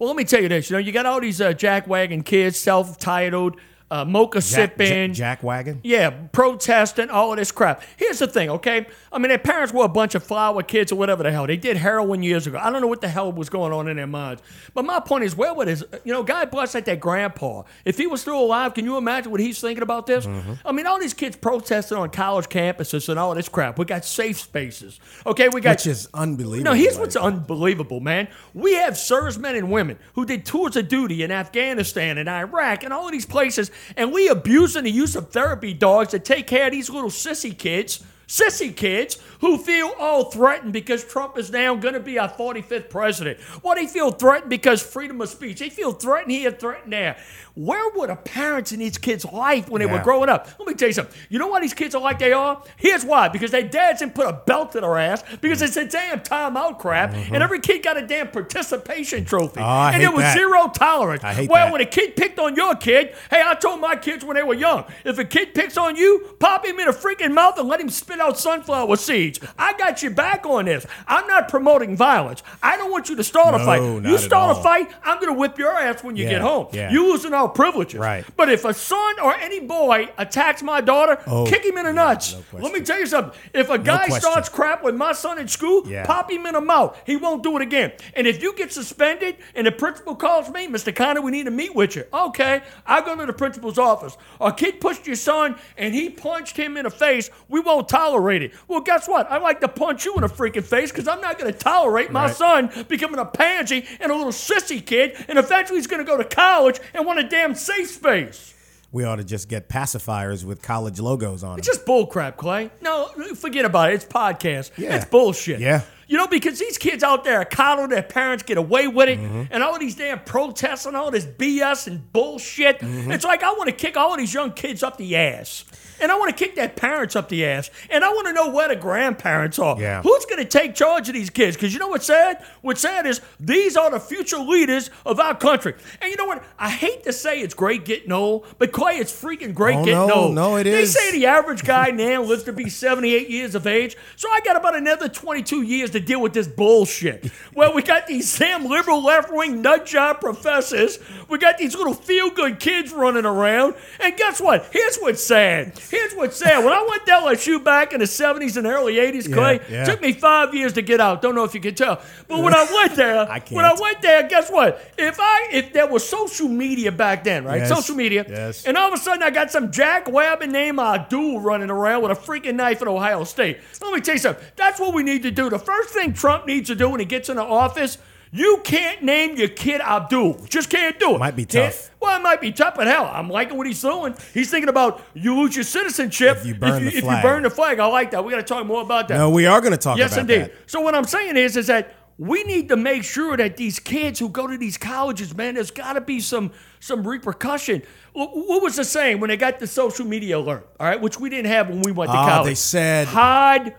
[0.00, 0.70] Well, let me tell you this.
[0.70, 3.60] You know, you got all these uh, jackwagon kids, self-titled,
[3.94, 5.12] uh, mocha Jack, sipping.
[5.12, 5.80] Jack wagon.
[5.84, 7.82] Yeah, protesting, all of this crap.
[7.96, 8.86] Here's the thing, okay?
[9.12, 11.46] I mean, their parents were a bunch of flower kids or whatever the hell.
[11.46, 12.58] They did heroin years ago.
[12.60, 14.42] I don't know what the hell was going on in their minds.
[14.74, 17.62] But my point is, where would his, you know, God bless like that grandpa.
[17.84, 20.26] If he was still alive, can you imagine what he's thinking about this?
[20.64, 23.78] I mean, all these kids protesting on college campuses and all this crap.
[23.78, 25.48] We got safe spaces, okay?
[25.50, 26.72] We got Which is unbelievable.
[26.72, 28.26] no, here's what's unbelievable, man.
[28.54, 32.92] We have servicemen and women who did tours of duty in Afghanistan and Iraq and
[32.92, 36.66] all of these places, and we abusing the use of therapy dogs to take care
[36.66, 38.02] of these little sissy kids.
[38.26, 42.88] Sissy kids who feel all threatened because Trump is now going to be our 45th
[42.88, 43.38] president.
[43.62, 45.58] Well, they feel threatened because freedom of speech.
[45.58, 47.16] They feel threatened here, threatened there.
[47.54, 50.48] Where were the parents in these kids' life when they were growing up?
[50.58, 51.14] Let me tell you something.
[51.28, 52.60] You know why these kids are like they are?
[52.76, 53.28] Here's why.
[53.28, 56.80] Because their dads didn't put a belt to their ass because it's a damn timeout
[56.80, 59.60] crap, and every kid got a damn participation trophy.
[59.60, 59.62] Mm-hmm.
[59.62, 60.36] Oh, and there was that.
[60.36, 61.22] zero tolerance.
[61.22, 61.72] I hate well, that.
[61.72, 64.54] when a kid picked on your kid, hey, I told my kids when they were
[64.54, 67.80] young, if a kid picks on you, pop him in the freaking mouth and let
[67.80, 69.40] him spit out sunflower seeds.
[69.58, 70.86] I got your back on this.
[71.06, 72.42] I'm not promoting violence.
[72.62, 73.82] I don't want you to start a fight.
[74.04, 76.68] You start a fight, I'm going to whip your ass when you Yeah, get home.
[76.72, 76.90] yeah.
[76.90, 78.00] You losing all privileges.
[78.00, 78.24] Right.
[78.36, 81.92] But if a son or any boy attacks my daughter, Oh, kick him in the
[81.92, 82.36] nuts.
[82.52, 82.60] no.
[82.60, 83.38] Let me tell you something.
[83.52, 84.20] If a guy question.
[84.20, 86.06] starts crap with my son in school, Yeah.
[86.06, 86.96] pop him in the mouth.
[87.06, 87.92] He won't do it again.
[88.14, 90.94] And if you get suspended and the principal calls me, Mr.
[90.94, 92.04] Connor, we need to meet with you.
[92.12, 94.16] Okay, I go to the principal's office.
[94.40, 97.30] A kid pushed your son and he punched him in the face.
[97.48, 98.52] We won't tolerate it.
[98.68, 99.30] Well, guess what?
[99.30, 102.10] I like to punch you in the freaking face because I'm not going to tolerate
[102.10, 102.34] my Right.
[102.36, 106.16] son becoming a pansy and a little sissy kid, and eventually he's going to go
[106.16, 108.52] to college and want a damn safe space.
[108.92, 111.58] We ought to just get pacifiers with college logos on them.
[111.58, 112.70] It's just bullcrap, Clay.
[112.80, 113.94] No, forget about it.
[113.94, 114.70] It's podcast.
[114.76, 114.94] Yeah.
[114.94, 115.58] It's bullshit.
[115.58, 115.82] Yeah.
[116.06, 119.18] You know, because these kids out there are coddle their parents, get away with it,
[119.18, 119.44] Mm-hmm.
[119.50, 122.78] and all of these damn protests and all this BS and bullshit.
[122.80, 123.10] Mm-hmm.
[123.10, 125.64] It's like I want to kick all of these young kids up the ass.
[126.00, 127.70] And I want to kick their parents up the ass.
[127.90, 129.80] And I want to know where the grandparents are.
[129.80, 130.02] Yeah.
[130.02, 131.56] Who's going to take charge of these kids?
[131.56, 132.44] Because you know what's sad?
[132.62, 135.74] What's sad is these are the future leaders of our country.
[136.00, 136.42] And you know what?
[136.58, 140.06] I hate to say it's great getting old, but Clay, it's freaking great Oh, getting
[140.08, 140.34] no, old.
[140.34, 140.92] no, it they is.
[140.92, 143.96] say the average guy now lives to be 78 years of age.
[144.16, 147.30] So I got about another 22 years to deal with this bullshit.
[147.54, 150.98] Well, we got these damn liberal left wing nut job professors.
[151.28, 153.74] We got these little feel good kids running around.
[154.00, 154.68] And guess what?
[154.72, 155.78] Here's what's sad.
[155.90, 156.64] Here's what's sad.
[156.64, 159.84] When I went down to LSU back in the 70s and early 80s, Clay, yeah.
[159.84, 161.22] took me five years to get out.
[161.22, 162.00] Don't know if you can tell.
[162.28, 164.80] But when I went there, I when I went there, guess what?
[164.98, 167.58] If I if there was social media back then, right?
[167.58, 168.24] Yes, Social media.
[168.28, 168.64] yes.
[168.66, 172.12] And all of a sudden, I got some Jack Wabbin named Abdul running around with
[172.12, 173.58] a freaking knife at Ohio State.
[173.80, 174.44] Let me tell you something.
[174.56, 175.50] That's what we need to do.
[175.50, 177.98] The first thing Trump needs to do when he gets into office,
[178.36, 180.44] You can't name your kid Abdul.
[180.48, 181.18] Just can't do it.
[181.20, 181.90] Might be tough.
[182.00, 184.16] Well, it might be tough, but hell, I'm liking what he's doing.
[184.34, 187.22] He's thinking about you lose your citizenship If you burn if, the if you flag.
[187.22, 187.78] burn the flag.
[187.78, 188.24] I like that.
[188.24, 189.18] We got to talk more about that.
[189.18, 190.16] No, we are going to talk about that.
[190.16, 190.40] Yes, indeed.
[190.46, 190.52] that.
[190.68, 194.18] So what I'm saying is, is that we need to make sure that these kids
[194.18, 197.82] who go to these colleges, man, there's got to be some some repercussion.
[198.14, 200.68] What was the saying when they got the social media alert?
[200.80, 202.50] All right, which we didn't have when we went to Ah, college.
[202.50, 203.76] they said- hide.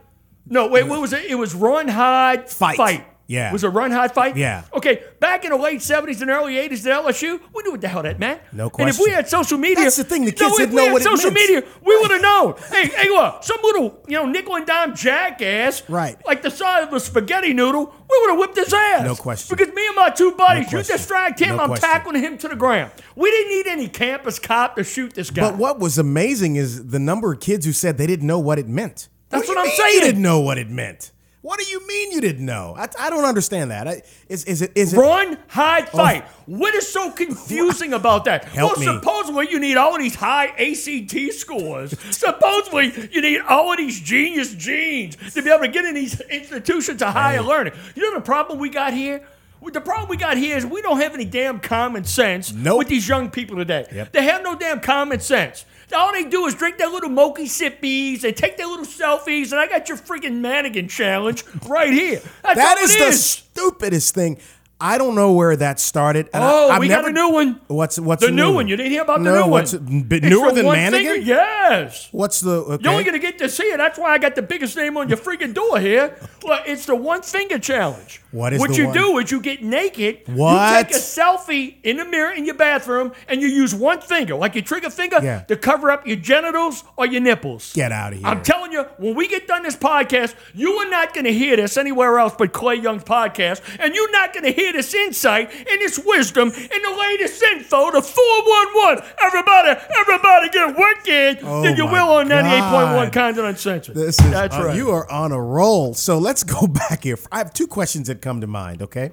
[0.48, 1.26] No, wait, what was it?
[1.26, 2.78] It was run, hide, Fight.
[2.78, 3.06] fight.
[3.27, 3.51] Yeah.
[3.51, 4.38] Was a run, hot fight?
[4.38, 4.63] Yeah.
[4.73, 7.88] Okay, back in the late 70s and early 80s at LSU, we knew what the
[7.88, 8.41] hell that meant.
[8.53, 8.88] No question.
[8.88, 9.83] And if we had social media.
[9.83, 12.21] That's the thing, the kids if didn't know what it social media, we would have
[12.21, 12.55] known.
[12.71, 15.88] hey, hey, look, some little, you know, nickel and dime jackass.
[15.89, 16.17] Right.
[16.25, 19.03] Like the size of a spaghetti noodle, we would have whipped his ass.
[19.03, 19.55] No question.
[19.55, 20.95] Because me and my two buddies, you question.
[20.97, 21.89] distract him, No I'm question.
[21.89, 22.91] tackling him to the ground.
[23.15, 25.49] We didn't need any campus cop to shoot this guy.
[25.49, 28.59] But what was amazing is the number of kids who said they didn't know what
[28.59, 29.09] it meant.
[29.29, 29.99] That's you what I'm saying.
[29.99, 31.11] They didn't know what it meant.
[31.45, 32.73] What do you mean you didn't know?
[32.75, 33.88] I, I don't understand that.
[33.88, 35.97] I, is, is it is it Run, hide, oh.
[35.97, 36.23] fight.
[36.47, 38.45] What is so confusing about that?
[38.45, 38.49] Oh.
[38.49, 38.99] Help well, me.
[38.99, 41.99] supposedly you need all of these high ACT scores.
[42.10, 46.19] supposedly you need all of these genius genes to be able to get in these
[46.19, 47.73] institutions of higher learning.
[47.93, 49.21] You know the problem we got here?
[49.62, 52.79] The problem we got here is we don't have any damn common sense Nope.
[52.79, 53.86] with these young people today.
[53.93, 54.13] Yep.
[54.13, 55.65] They have no damn common sense.
[55.93, 59.60] All they do is drink their little moky sippies They take their little selfies, and
[59.60, 62.21] I got your freaking mannequin challenge right here.
[62.43, 64.38] That's that is the stupidest thing.
[64.79, 66.29] I don't know where that started.
[66.33, 67.61] and I- Oh, I've we got a new one.
[67.67, 68.67] What's what's The the new one.
[68.67, 69.88] You didn't hear about the no, new what's one.
[69.99, 70.91] it, but It's newer than one Manigan?
[70.91, 72.09] finger- Yes.
[72.11, 72.83] What's the okay?
[72.83, 73.77] You're only gonna get to see it.
[73.77, 76.15] That's why I got the biggest name on your freaking door here.
[76.43, 78.21] Well, it's the one finger challenge.
[78.31, 80.19] What is what the you one- do is you get naked.
[80.27, 80.77] What?
[80.77, 84.35] You take a selfie in the mirror in your bathroom, and you use one finger,
[84.35, 85.39] like your trigger finger, Yeah.
[85.47, 87.71] to cover up your genitals or your nipples.
[87.73, 88.27] Get out of here.
[88.27, 91.55] I'm telling you, when we get done this podcast, you are not going to hear
[91.55, 95.51] this anywhere else but Clay Young's podcast, and you're not going to hear this insight
[95.54, 99.06] and this wisdom and the latest info, to 411.
[99.21, 101.43] Everybody, everybody get wicked.
[101.43, 103.13] Oh Then you will on 98.1 God.
[103.13, 103.95] Condon Uncensored.
[103.95, 104.75] This is That's uh, right.
[104.75, 105.93] you are on a roll.
[105.93, 107.17] So let's go back here.
[107.32, 109.12] I have two questions that come to mind, okay?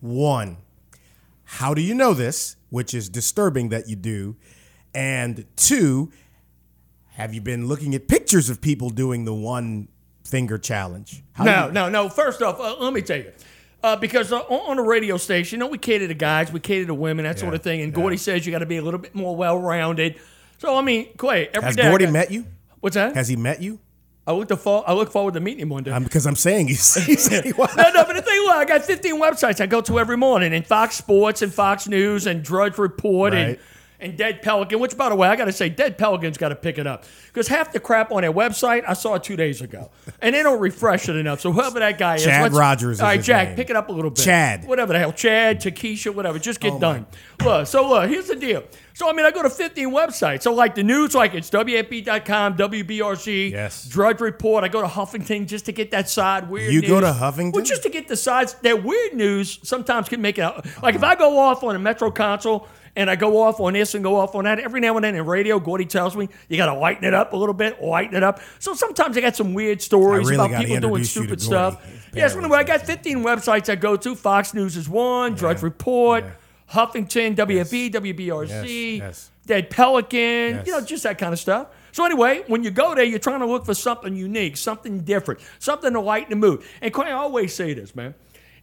[0.00, 0.58] One,
[1.44, 4.36] how do you know this, which is disturbing that you do?
[4.94, 6.10] And two,
[7.12, 9.88] have you been looking at pictures of people doing the one
[10.24, 11.22] finger challenge?
[11.32, 12.08] How No, you- no, no.
[12.08, 13.32] First off, uh, let me tell you.
[13.82, 16.86] Uh, because uh, on a radio station, you know, we cater to guys, we cater
[16.86, 17.80] to women, that sort of thing.
[17.80, 20.16] And Gordy says you got to be a little bit more well rounded.
[20.58, 22.44] So, I mean, Clay, every Has day Gordy got- met you?
[22.80, 23.14] What's that?
[23.14, 23.78] Has he met you?
[24.26, 25.90] I look, to for, I look forward to meeting him one day.
[25.92, 29.14] I'm, because I'm saying he's, he's no, no, but the thing, look, I got 15
[29.20, 33.32] websites I go to every morning, and Fox Sports and Fox News and Drudge Report
[33.32, 33.38] Right.
[33.40, 33.58] and
[33.98, 36.78] Dead Pelican, which, by the way, I got to say, Dead Pelican's got to pick
[36.78, 37.04] it up.
[37.26, 39.90] Because half the crap on their website, I saw two days ago.
[40.22, 41.40] And they don't refresh it enough.
[41.40, 42.24] So whoever that guy is.
[42.24, 43.56] Chad Rogers is All right, Jack, name.
[43.56, 44.24] pick it up a little bit.
[44.24, 44.60] Chad.
[44.64, 45.12] Oh Whatever the hell.
[45.12, 46.38] Chad, Takesha, whatever.
[46.38, 47.06] Just get oh done.
[47.42, 48.64] Look, so look, here's the deal.
[48.94, 50.42] So, I mean, I go to 15 websites.
[50.42, 53.86] So, like the news, like it's WAFB.com, WBRZ, Yes.
[53.88, 54.64] Drudge Report.
[54.64, 57.52] I go to Huffington just to get that side weird You go to Huffington?
[57.52, 58.54] Well, just to get the sides.
[58.62, 60.66] That weird news sometimes can make it out.
[60.82, 61.12] Like if uh-huh.
[61.12, 64.16] I go off on a Metro Council and I go off on this and go
[64.16, 66.74] off on that, every now and then in radio, Gordy tells me you got to
[66.74, 68.40] lighten it up a little bit, lighten it up.
[68.58, 71.40] So sometimes I got some weird stories really about people doing introduce you to stupid
[71.40, 71.86] stuff.
[72.12, 74.16] Yes, anyway, I got 15 websites I go to.
[74.16, 76.24] Fox News is one, Drudge Report,
[76.72, 79.30] Huffington, WAFB, WBRZ, Yes, yes.
[79.46, 80.66] Dead Pelican, Yes.
[80.66, 81.68] you know, just that kind of stuff.
[81.92, 85.40] So anyway, when you go there, you're trying to look for something unique, something different,
[85.58, 86.62] something to lighten the mood.
[86.82, 88.14] And Clay, I always say this, man.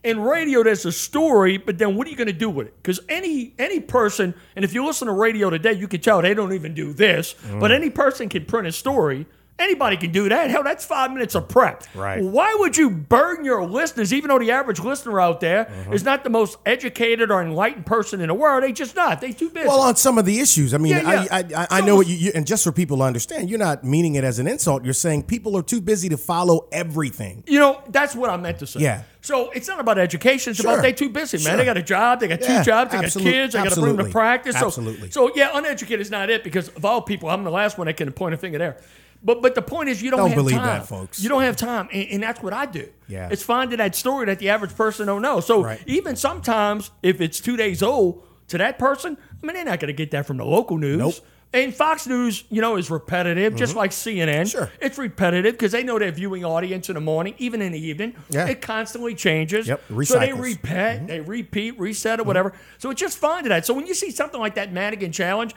[0.05, 2.75] In radio, there's a story, but then what are you going to do with it?
[2.77, 6.35] Because any any person, and if you listen to radio today, you can tell they
[6.35, 7.33] don't even do this.
[7.59, 7.75] But Mm.
[7.75, 9.25] any person can print a story.
[9.57, 10.49] Anybody can do that.
[10.49, 11.83] Hell, that's five minutes of prep.
[11.95, 12.21] Right.
[12.21, 15.93] Why would you burn your listeners, even though the average listener out there Mm-hmm.
[15.93, 18.63] is not the most educated or enlightened person in the world?
[18.63, 19.21] They just not.
[19.21, 19.65] They too busy.
[19.67, 21.27] Well, on some of the issues, I mean, Yeah, yeah.
[21.31, 23.57] I, I, I, So- know what you, you, and just for people to understand, you're
[23.59, 24.83] not meaning it as an insult.
[24.83, 27.43] You're saying people are too busy to follow everything.
[27.47, 28.81] You know, that's what I meant to say.
[28.81, 29.03] Yeah.
[29.21, 30.51] So it's not about education.
[30.51, 30.73] It's Sure.
[30.73, 31.45] about they too busy, man.
[31.45, 31.57] Sure.
[31.57, 32.19] They got a job.
[32.19, 32.91] They got Yeah, two jobs.
[32.91, 33.53] They got kids.
[33.53, 34.59] They got to bring them to practice.
[34.59, 35.11] So, Absolutely.
[35.11, 37.95] So yeah, uneducated is not it because of all people, I'm the last one that
[37.95, 38.77] can point a finger there.
[39.25, 40.65] But but the point is, you don't, Don't have believe time.
[40.79, 41.19] that, folks.
[41.21, 42.87] You don't have time, and, and that's what I do.
[43.07, 43.27] Yeah.
[43.31, 45.39] It's finding that story that the average person don't know.
[45.39, 45.81] So Right.
[45.87, 49.87] even sometimes, if it's two days old to that person, I mean, they're not going
[49.87, 50.99] to get that from the local news.
[50.99, 51.15] Nope.
[51.53, 54.27] And Fox News, you know, is repetitive, just like CNN.
[54.41, 54.45] Mm-hmm.
[54.49, 54.71] Sure.
[54.81, 58.13] It's repetitive because they know their viewing audience in the morning, even in the evening.
[58.29, 58.47] Yeah.
[58.47, 59.65] It constantly changes.
[59.67, 60.31] Yep, So they recycles.
[60.33, 60.41] Mm-hmm.
[60.41, 62.53] repeat, they repeat, reset, or whatever.
[62.77, 63.65] So it's just finding that.
[63.65, 65.55] So when you see something like that Madigan challenge,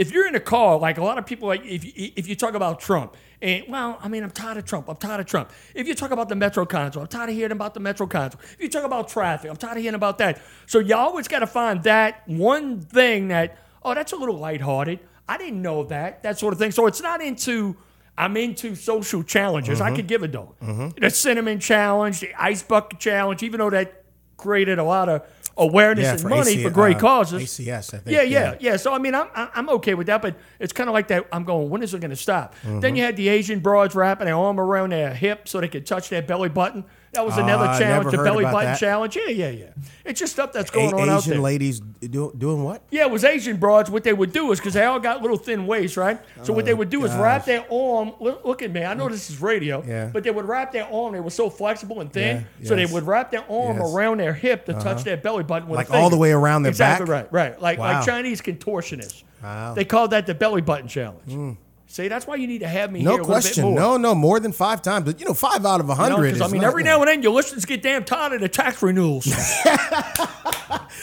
[0.00, 2.34] if you're in a car, like a lot of people, like if you, if you
[2.34, 4.88] talk about Trump, and well, I mean, I'm tired of Trump.
[4.88, 5.50] I'm tired of Trump.
[5.74, 8.40] If you talk about the Metro Council, I'm tired of hearing about the Metro Council.
[8.42, 10.40] If you talk about traffic, I'm tired of hearing about that.
[10.64, 15.00] So you always got to find that one thing that, oh, that's a little lighthearted.
[15.28, 16.70] I didn't know that, that sort of thing.
[16.70, 17.76] So it's not into.
[18.16, 19.80] I'm into social challenges.
[19.80, 19.96] I mm-hmm.
[19.96, 20.58] could give a dog.
[20.60, 21.00] Mm-hmm.
[21.00, 24.04] The cinnamon challenge, the ice bucket challenge, even though that
[24.36, 27.42] created a lot of awareness Yeah, and money AC for great uh, causes.
[27.42, 28.56] ACS, I think, Yeah, yeah, yeah.
[28.60, 28.76] yeah.
[28.76, 31.26] So I mean, I'm I'm okay with that, but it's kind of like that.
[31.32, 31.70] I'm going.
[31.70, 32.54] When is it going to stop?
[32.62, 32.80] Mm-hmm.
[32.80, 35.86] Then you had the Asian broads wrapping their arm around their hip so they could
[35.86, 36.84] touch their belly button.
[37.12, 38.78] That was another Ah, challenge, the belly button that.
[38.78, 39.16] challenge.
[39.16, 39.66] Yeah, yeah, yeah.
[40.04, 41.32] It's just stuff that's A- going on out there.
[41.34, 42.82] Asian ladies do, doing what?
[42.90, 43.90] Yeah, it was Asian broads.
[43.90, 46.20] What they would do is because they all got little thin waists, right?
[46.44, 48.12] So what they would do is wrap their arm.
[48.20, 48.84] Look, look at me.
[48.84, 50.10] I know this is radio, Yeah.
[50.12, 51.12] but they would wrap their arm.
[51.14, 53.86] They were so flexible and thin, Yeah, so they would wrap their arm Yes.
[53.86, 53.96] Uh-huh.
[53.96, 56.62] around their hip to touch their belly button with a Like all the way around
[56.62, 57.32] their exactly back?
[57.32, 57.60] right, right.
[57.60, 57.94] Like Wow.
[57.94, 59.24] like Chinese contortionists.
[59.42, 59.74] Wow.
[59.74, 61.56] They called that the belly button challenge.
[61.90, 63.64] See, that's why you need to have me No here question.
[63.64, 63.80] a bit more.
[63.80, 65.06] No, no, more than five times.
[65.06, 66.40] But you know, five out of a You know, hundred.
[66.40, 69.26] I mean, every now and then your listeners get damn tired of the tax renewals.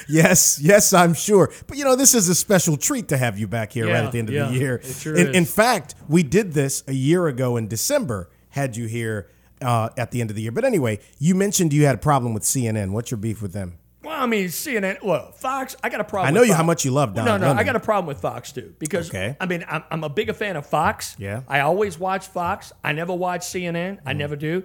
[0.08, 1.52] Yes, yes, I'm sure.
[1.65, 4.13] But you know, this is a special treat to have you back here right at
[4.13, 4.76] the end of yeah, the year.
[4.76, 5.36] it sure in, is.
[5.36, 8.30] in fact, we did this a year ago in December.
[8.50, 9.30] Had you here
[9.62, 10.52] uh, at the end of the year.
[10.52, 12.91] But anyway, you mentioned you had a problem with CNN.
[12.91, 13.78] What's your beef with them?
[14.22, 15.02] I mean, CNN.
[15.04, 15.76] Well, Fox.
[15.84, 16.28] I got a problem.
[16.28, 16.58] I know you Fox.
[16.58, 17.60] how much you love Don No, no, Lemon.
[17.60, 19.36] I got a problem with Fox too because Okay.
[19.40, 21.16] I mean, I'm, I'm a bigger fan of Fox.
[21.18, 21.42] Yeah.
[21.48, 22.72] I always watch Fox.
[22.84, 24.00] I never watch CNN.
[24.06, 24.64] I never do.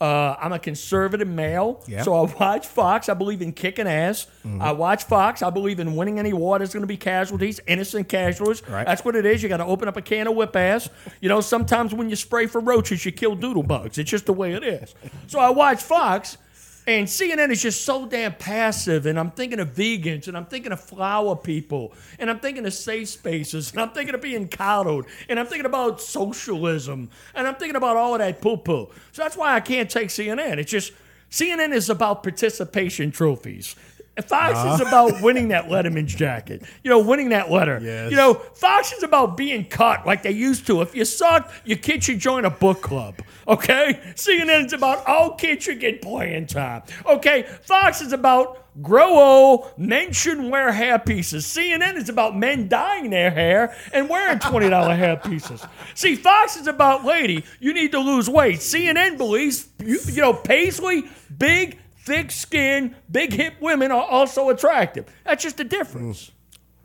[0.00, 1.82] Uh, I'm a conservative male.
[1.86, 2.02] Yeah.
[2.02, 3.08] so I watch Fox.
[3.08, 4.26] I believe in kicking ass.
[4.44, 4.60] Mm-hmm.
[4.60, 5.40] I watch Fox.
[5.40, 6.58] I believe in winning any war.
[6.58, 8.68] There's going to be casualties, innocent casualties.
[8.68, 8.84] Right.
[8.84, 9.42] That's what it is.
[9.42, 10.90] You got to open up a can of whip ass.
[11.20, 13.96] You know, sometimes when you spray for roaches, you kill doodle bugs.
[13.96, 14.94] It's just the way it is.
[15.28, 16.38] So I watch Fox.
[16.86, 19.06] And CNN is just so damn passive.
[19.06, 22.74] And I'm thinking of vegans, and I'm thinking of flower people, and I'm thinking of
[22.74, 27.54] safe spaces, and I'm thinking of being coddled, and I'm thinking about socialism, and I'm
[27.54, 28.90] thinking about all of that poo poo.
[29.12, 30.58] So that's why I can't take CNN.
[30.58, 30.92] It's just
[31.30, 33.76] CNN is about participation trophies.
[34.22, 36.62] Fox is about winning that Letterman's jacket.
[36.82, 37.80] You know, winning that letter.
[37.82, 38.10] Yes.
[38.10, 40.82] You know, Fox is about being cut like they used to.
[40.82, 43.20] If you suck, your kid should join a book club.
[43.48, 44.00] Okay?
[44.14, 46.82] CNN's about all kids should get playing time.
[47.06, 47.42] Okay?
[47.42, 51.44] Fox is about grow old, men shouldn't wear hair pieces.
[51.46, 55.64] CNN is about men dyeing their hair and wearing $20 hair pieces.
[55.94, 58.58] See, Fox is about lady, you need to lose weight.
[58.58, 61.04] CNN believes, you, you know, Paisley,
[61.36, 65.06] big, thick skin, big hip women are also attractive.
[65.24, 66.30] That's just the difference.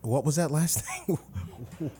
[0.00, 1.18] What was that last thing?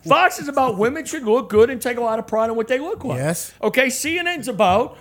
[0.07, 2.67] Fox is about women should look good and take a lot of pride in what
[2.67, 3.17] they look like.
[3.17, 3.53] Yes.
[3.61, 4.97] Okay, CNN's about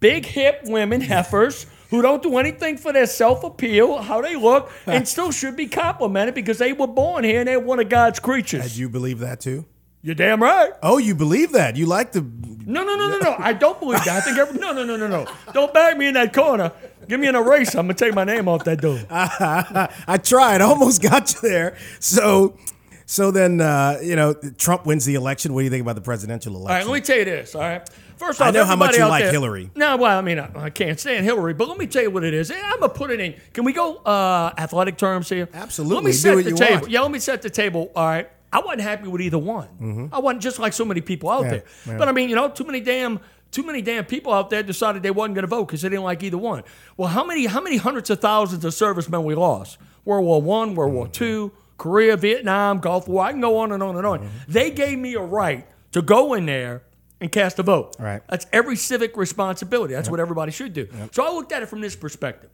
[0.00, 4.70] big hip women, heifers, who don't do anything for their self appeal, how they look,
[4.86, 8.18] and still should be complimented because they were born here and they're one of God's
[8.18, 8.74] creatures.
[8.74, 9.66] Do you believe that too?
[10.04, 10.70] You're damn right.
[10.82, 11.76] Oh, you believe that?
[11.76, 12.20] You like the?
[12.20, 13.36] No, no, no, no, no.
[13.38, 14.08] I don't believe that.
[14.16, 15.26] I think every, no, no, no, no, no.
[15.54, 16.72] Don't bag me in that corner.
[17.08, 17.78] Give me an eraser.
[17.78, 18.98] I'm gonna take my name off that door.
[19.10, 20.60] I tried.
[20.60, 21.76] I almost got you there.
[22.00, 22.58] So,
[23.06, 25.54] so then uh, you know, Trump wins the election.
[25.54, 26.70] What do you think about the presidential election?
[26.70, 27.54] All right, let me tell you this.
[27.54, 27.88] All right.
[28.16, 29.70] First off, I know how much you like there- Hillary.
[29.74, 32.24] No, well, I mean, I, I can't stand Hillary, but let me tell you what
[32.24, 32.50] it is.
[32.50, 33.34] I'm gonna put it in.
[33.54, 35.48] Can we go uh, athletic terms here?
[35.52, 35.96] Absolutely.
[35.96, 36.80] Let me set the table.
[36.80, 36.90] want.
[36.90, 37.90] Yeah, let me set the table.
[37.96, 38.30] All right.
[38.54, 40.08] I wasn't happy with either one.
[40.12, 41.44] I wasn't just like so many people out Mm-hmm.
[41.44, 41.64] Yeah, there.
[41.94, 41.98] yeah.
[41.98, 43.20] But I mean, you know, too many damn.
[43.50, 46.02] Too many damn people out there decided they wasn't going to vote because they didn't
[46.02, 46.64] like either one.
[46.96, 49.78] Well, how many how many hundreds of thousands of servicemen we lost?
[50.04, 53.24] World War One, World War Two, Korea, Vietnam, Gulf War.
[53.24, 54.18] I can go on and on and on.
[54.20, 54.28] Mm-hmm.
[54.48, 56.82] They gave me a right to go in there
[57.20, 57.94] and cast a vote.
[57.98, 58.22] Right.
[58.28, 59.94] That's every civic responsibility.
[59.94, 60.88] That's what everybody should do.
[61.12, 62.50] So I looked at it from this perspective.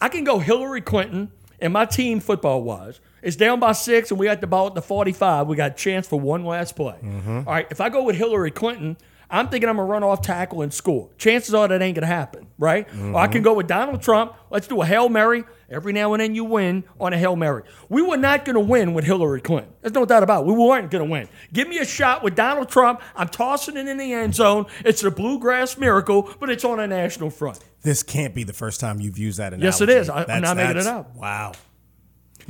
[0.00, 4.20] I can go Hillary Clinton and my team football wise is down by six and
[4.20, 5.46] we got the ball at the 45.
[5.46, 6.98] We got a chance for one last play.
[7.02, 7.38] Mm-hmm.
[7.38, 7.66] All right.
[7.70, 8.96] If I go with Hillary Clinton,
[9.30, 11.08] I'm thinking I'm gonna run off tackle and score.
[11.16, 12.88] Chances are that ain't gonna happen, right?
[12.88, 13.44] Or I can mm-hmm.
[13.44, 14.34] go with Donald Trump.
[14.50, 15.44] Let's do a Hail Mary.
[15.68, 17.62] Every now and then you win on a Hail Mary.
[17.88, 19.72] We were not gonna win with Hillary Clinton.
[19.82, 20.46] There's no doubt about it.
[20.46, 21.28] We weren't gonna win.
[21.52, 23.00] Give me a shot with Donald Trump.
[23.14, 24.66] I'm tossing it in the end zone.
[24.84, 27.60] It's a bluegrass miracle, but it's on a national front.
[27.82, 29.64] This can't be the first time you've used that analogy.
[29.64, 30.10] Yes, it is.
[30.10, 31.14] I- I'm not making it up.
[31.14, 31.52] Wow.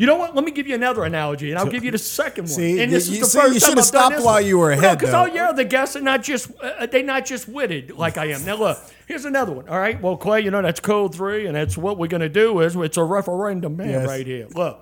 [0.01, 0.35] You know what?
[0.35, 2.49] Let me give you another analogy, and I'll give you the second one.
[2.55, 4.47] See, and this you- is the see, first you I've done stopped while one.
[4.47, 5.19] you were Well, ahead, because though.
[5.19, 8.43] all your other guests are not just uh, they not just witted like I am.
[8.47, 9.69] Now look, here's another one.
[9.69, 12.61] All right, well Clay, you know that's code three, and that's what we're gonna do
[12.61, 14.07] is it's a referendum man Yes.
[14.09, 14.47] right here.
[14.55, 14.81] Look,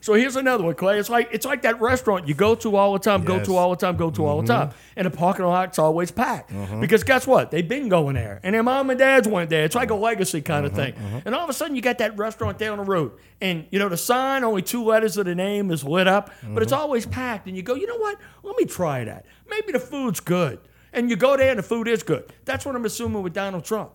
[0.00, 0.98] So here's another one, Clay.
[0.98, 3.46] It's like it's like that restaurant you go to all the time, go Yes.
[3.46, 4.70] to all the time, go to all the mm-hmm.
[4.70, 6.50] time, and the parking lot's always packed.
[6.50, 6.80] Mm-hmm.
[6.80, 7.50] Because guess what?
[7.50, 9.64] They've been going there, and their mom and dads went there.
[9.64, 10.02] It's like a mm-hmm.
[10.02, 10.94] legacy kind of thing.
[11.24, 13.88] And all of a sudden, you got that restaurant down the road, and you know
[13.88, 17.46] the sign, only two letters of the name is lit up, but it's always packed.
[17.46, 18.18] And you go, you know what?
[18.42, 19.26] Let me try that.
[19.48, 20.60] Maybe the food's good,
[20.92, 22.32] and you go there, and the food is good.
[22.44, 23.92] That's what I'm assuming with Donald Trump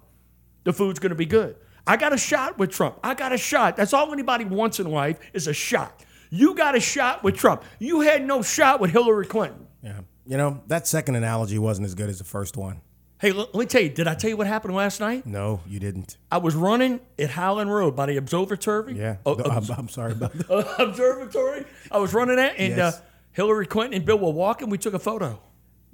[0.63, 1.55] the food's going to be good.
[1.85, 2.99] I got a shot with Trump.
[3.03, 3.75] I got a shot.
[3.75, 6.03] That's all anybody wants in life is a shot.
[6.29, 7.63] You got a shot with Trump.
[7.79, 9.67] You had no shot with Hillary Clinton.
[9.83, 9.99] Yeah.
[10.25, 12.81] You know, that second analogy wasn't as good as the first one.
[13.19, 15.25] Hey, let me tell you, did I tell you what happened last night?
[15.25, 16.17] No, you didn't.
[16.31, 18.97] I was running at Highland Road by the observatory.
[18.97, 19.17] Yeah.
[19.25, 20.75] Oh, No, I'm, I'm sorry about that.
[20.79, 21.65] observatory.
[21.91, 22.99] I was running at, and Yes.
[22.99, 24.69] uh, Hillary Clinton and Bill were walking.
[24.69, 25.39] We took a photo.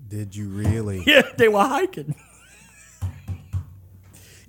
[0.08, 1.04] Did you really?
[1.08, 2.16] Yeah, they were hiking.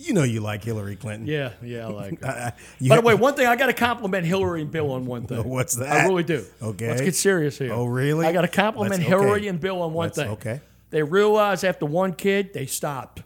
[0.02, 1.26] You know you like Hillary Clinton.
[1.26, 2.24] Yeah, yeah, I like it.
[2.24, 2.50] Uh,
[2.88, 5.42] By the way, one thing I got to compliment Hillary and Bill on one thing.
[5.48, 5.88] What's that?
[5.88, 6.44] I really do.
[6.62, 6.88] Okay.
[6.88, 7.72] Let's get serious here.
[7.72, 8.26] Oh, really?
[8.26, 9.48] I got to compliment Let's- Hillary okay.
[9.48, 10.28] and Bill on one Let's- thing.
[10.30, 10.60] okay.
[10.88, 13.22] They realized after one kid, they stopped.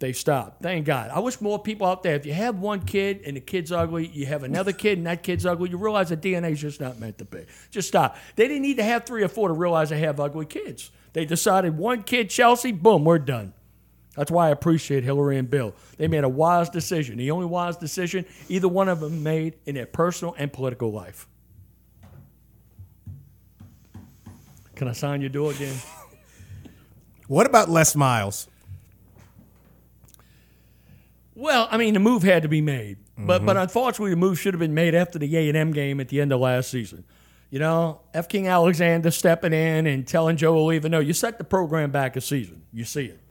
[0.00, 0.60] They stopped.
[0.62, 1.10] Thank God.
[1.10, 4.08] I wish more people out there, if you have one kid and the kid's ugly,
[4.08, 6.98] you have another kid and that kid's ugly, you realize that DNA is just not
[6.98, 7.44] meant to be.
[7.70, 8.16] Just stop.
[8.36, 10.90] They didn't need to have three or four to realize they have ugly kids.
[11.12, 13.52] They decided one kid, Chelsea, boom, we're done.
[14.16, 15.74] That's why I appreciate Hillary and Bill.
[15.96, 19.74] They made a wise decision, the only wise decision either one of them made in
[19.74, 21.26] their personal and political life.
[24.76, 25.76] Can I sign your door again?
[27.26, 28.48] What about Les Miles?
[31.34, 33.62] Well, I mean, the move had to be made, but but mm-hmm.
[33.62, 36.20] unfortunately, the move should have been made after the A and M game at the
[36.20, 37.04] end of last season.
[37.48, 38.28] You know, F.
[38.28, 42.20] King Alexander stepping in and telling Joe Alleva, "No, you set the program back a
[42.20, 42.62] season.
[42.72, 43.23] You see it.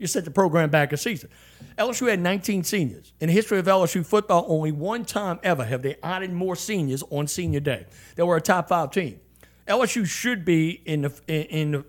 [0.00, 1.30] You set the program back a season."
[1.78, 4.44] LSU had 19 seniors in the history of LSU football.
[4.48, 7.86] Only one time ever have they added more seniors on senior day.
[8.16, 9.20] They were a top five team.
[9.68, 11.84] LSU should be in the in, in the,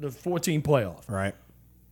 [0.00, 1.08] the 14 playoff.
[1.08, 1.34] Right.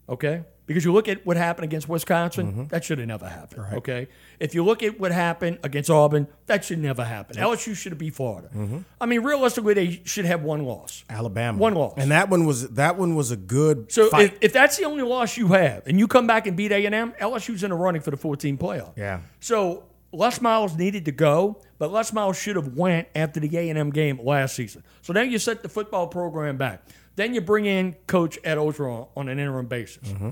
[0.08, 0.42] Okay?
[0.70, 2.64] Because you look at what happened against Wisconsin, mm-hmm.
[2.66, 3.66] that should have never happened.
[3.78, 4.06] Okay?
[4.38, 7.38] If you look at what happened against Auburn, that should never happen.
[7.38, 8.50] LSU should have beat Florida.
[8.54, 8.78] Mm-hmm.
[9.00, 11.04] I mean, realistically, they should have one loss.
[11.10, 11.58] Alabama.
[11.58, 11.94] One loss.
[11.96, 15.02] And that one was that one was a good So if, if that's the only
[15.02, 18.12] loss you have, and you come back and beat A&M, LSU's in the running for
[18.12, 18.96] the 14 playoff.
[18.96, 19.22] Yeah.
[19.40, 23.90] So Les Miles needed to go, but Les Miles should have went after the A&M
[23.90, 24.84] game last season.
[25.02, 26.84] So now you set the football program back.
[27.16, 30.08] Then you bring in Coach Ed Orgeron on an interim basis.
[30.08, 30.30] Mm-hmm.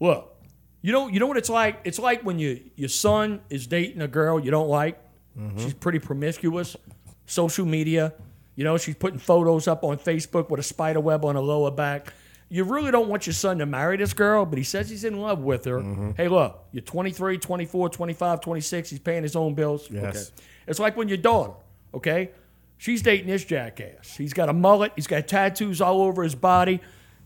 [0.00, 0.34] Look,
[0.82, 1.80] you know, you know what it's like.
[1.84, 5.00] It's like when you your son is dating a girl you don't like.
[5.38, 5.58] Mm-hmm.
[5.58, 6.76] She's pretty promiscuous.
[7.26, 8.14] Social media,
[8.54, 11.70] you know, she's putting photos up on Facebook with a spider web on her lower
[11.70, 12.12] back.
[12.48, 15.20] You really don't want your son to marry this girl, but he says he's in
[15.20, 15.80] love with her.
[15.80, 16.12] Mm-hmm.
[16.16, 18.90] Hey, look, you're 23, 24, 25, 26.
[18.90, 19.90] He's paying his own bills.
[19.90, 20.02] Yes.
[20.02, 20.44] Okay.
[20.66, 21.52] It's like when your daughter,
[21.92, 22.30] okay,
[22.78, 24.16] she's dating this jackass.
[24.16, 24.92] He's got a mullet.
[24.96, 26.80] He's got tattoos all over his body.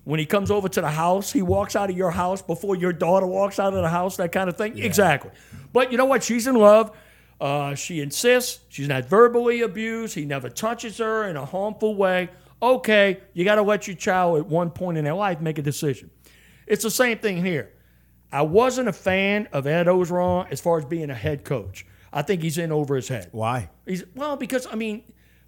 [0.05, 2.92] When he comes over to the house, he walks out of your house before your
[2.92, 4.78] daughter walks out of the house, that kind of thing.
[4.78, 5.30] Exactly.
[5.72, 6.24] But you know what?
[6.24, 6.96] She's in love.
[7.40, 10.14] Uh, she insists she's not verbally abused.
[10.14, 12.30] He never touches her in a harmful way.
[12.62, 15.62] Okay, you got to let your child at one point in their life make a
[15.62, 16.11] decision.
[16.66, 17.72] It's the same thing here.
[18.30, 21.84] I wasn't a fan of Ed Orgeron as far as being a head coach.
[22.12, 23.28] I think he's in over his head.
[23.32, 23.70] Why?
[23.86, 25.03] He's well because I mean,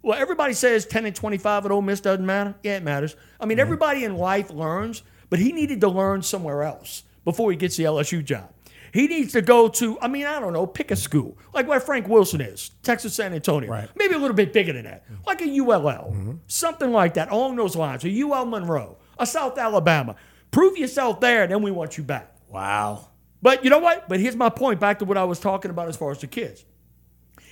[0.05, 2.55] well everybody says ten and twenty five at Ole Miss doesn't matter.
[2.63, 3.15] Yeah, it matters.
[3.39, 3.63] I mean, mm-hmm.
[3.63, 7.83] everybody in life learns, but he needed to learn somewhere else before he gets the
[7.83, 8.51] LSU job.
[8.93, 11.81] He needs to go to, I mean, I don't know, pick a school like where
[11.81, 13.69] Frank Wilson is, Texas San Antonio.
[13.69, 13.89] Right.
[13.93, 15.23] Maybe a little bit bigger than that, mm-hmm.
[15.27, 16.31] like a ULL, mm-hmm.
[16.47, 20.15] something like that, along those lines, a UL Monroe, a South Alabama.
[20.51, 22.37] Prove yourself there, and then we want you back.
[22.47, 23.09] Wow.
[23.41, 24.07] But you know what?
[24.07, 26.27] But here's my point back to what I was talking about as far as the
[26.27, 26.63] kids.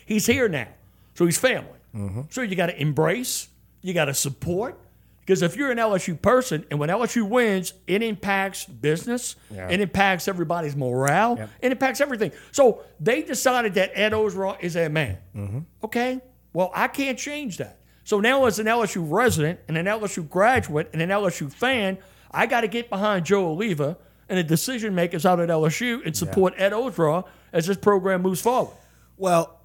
[0.06, 0.70] He's here now.
[1.16, 1.78] So he's family.
[1.96, 2.22] Mm-hmm.
[2.30, 3.50] So you got to embrace,
[3.82, 4.80] you got to support.
[5.22, 9.70] Because if you're an LSU person and when LSU wins, it impacts business, Yeah.
[9.70, 11.50] it impacts everybody's morale, Yep.
[11.62, 12.34] it impacts everything.
[12.52, 15.18] So they decided that Ed Orgeron is a man.
[15.34, 15.60] Mm-hmm.
[15.86, 16.20] Okay?
[16.52, 17.80] Well, I can't change that.
[18.04, 22.46] So now, as an LSU resident and an LSU graduate and an LSU fan, I
[22.46, 23.96] got to get behind Joe Alleva
[24.28, 27.24] and the decision makers out at LSU and support Ed Orgeron
[27.54, 28.74] as this program moves forward.
[29.16, 29.58] Well,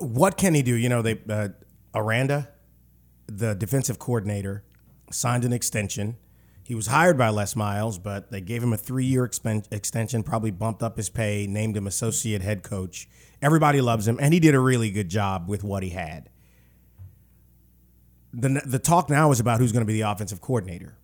[0.00, 0.74] what can he do?
[0.74, 1.48] You know, they uh,
[1.94, 2.48] Aranda,
[3.26, 4.64] the defensive coordinator,
[5.10, 6.16] signed an extension.
[6.62, 10.22] He was hired by Les Miles, but they gave him a three-year expen- extension.
[10.22, 13.08] Probably bumped up his pay, named him associate head coach.
[13.42, 16.30] Everybody loves him, and he did a really good job with what he had.
[18.32, 20.96] the The talk now is about who's going to be the offensive coordinator.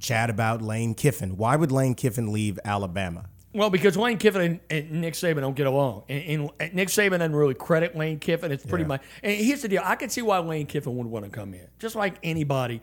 [0.00, 1.36] Chat about Lane Kiffin.
[1.36, 3.26] Why would Lane Kiffin leave Alabama?
[3.58, 7.18] Well, because Lane Kiffin and, and Nick Saban don't get along, and, and Nick Saban
[7.18, 8.52] doesn't really credit Lane Kiffin.
[8.52, 8.88] It's pretty Yeah.
[8.88, 9.02] much.
[9.22, 11.66] And here's the deal: I can see why Lane Kiffin would want to come in,
[11.78, 12.80] just like anybody.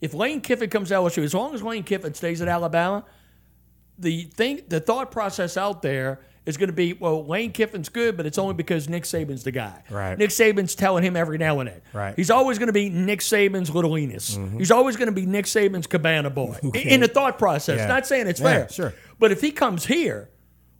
[0.00, 3.04] If Lane Kiffin comes to LSU, as long as Lane Kiffin stays at Alabama,
[3.98, 8.16] the thing, the thought process out there is going to be, well, Lane Kiffin's good,
[8.16, 9.82] but it's only because Nick Saban's the guy.
[9.90, 10.16] Right.
[10.18, 11.80] Nick Saban's telling him every now and then.
[11.92, 12.14] Right.
[12.16, 14.38] He's always going to be Nick Saban's little Enos.
[14.56, 17.78] He's always going to be Nick Saban's cabana boy in the thought process.
[17.78, 17.86] Yeah.
[17.86, 18.68] Not saying it's Yeah, fair.
[18.70, 18.94] sure.
[19.18, 20.30] But if he comes here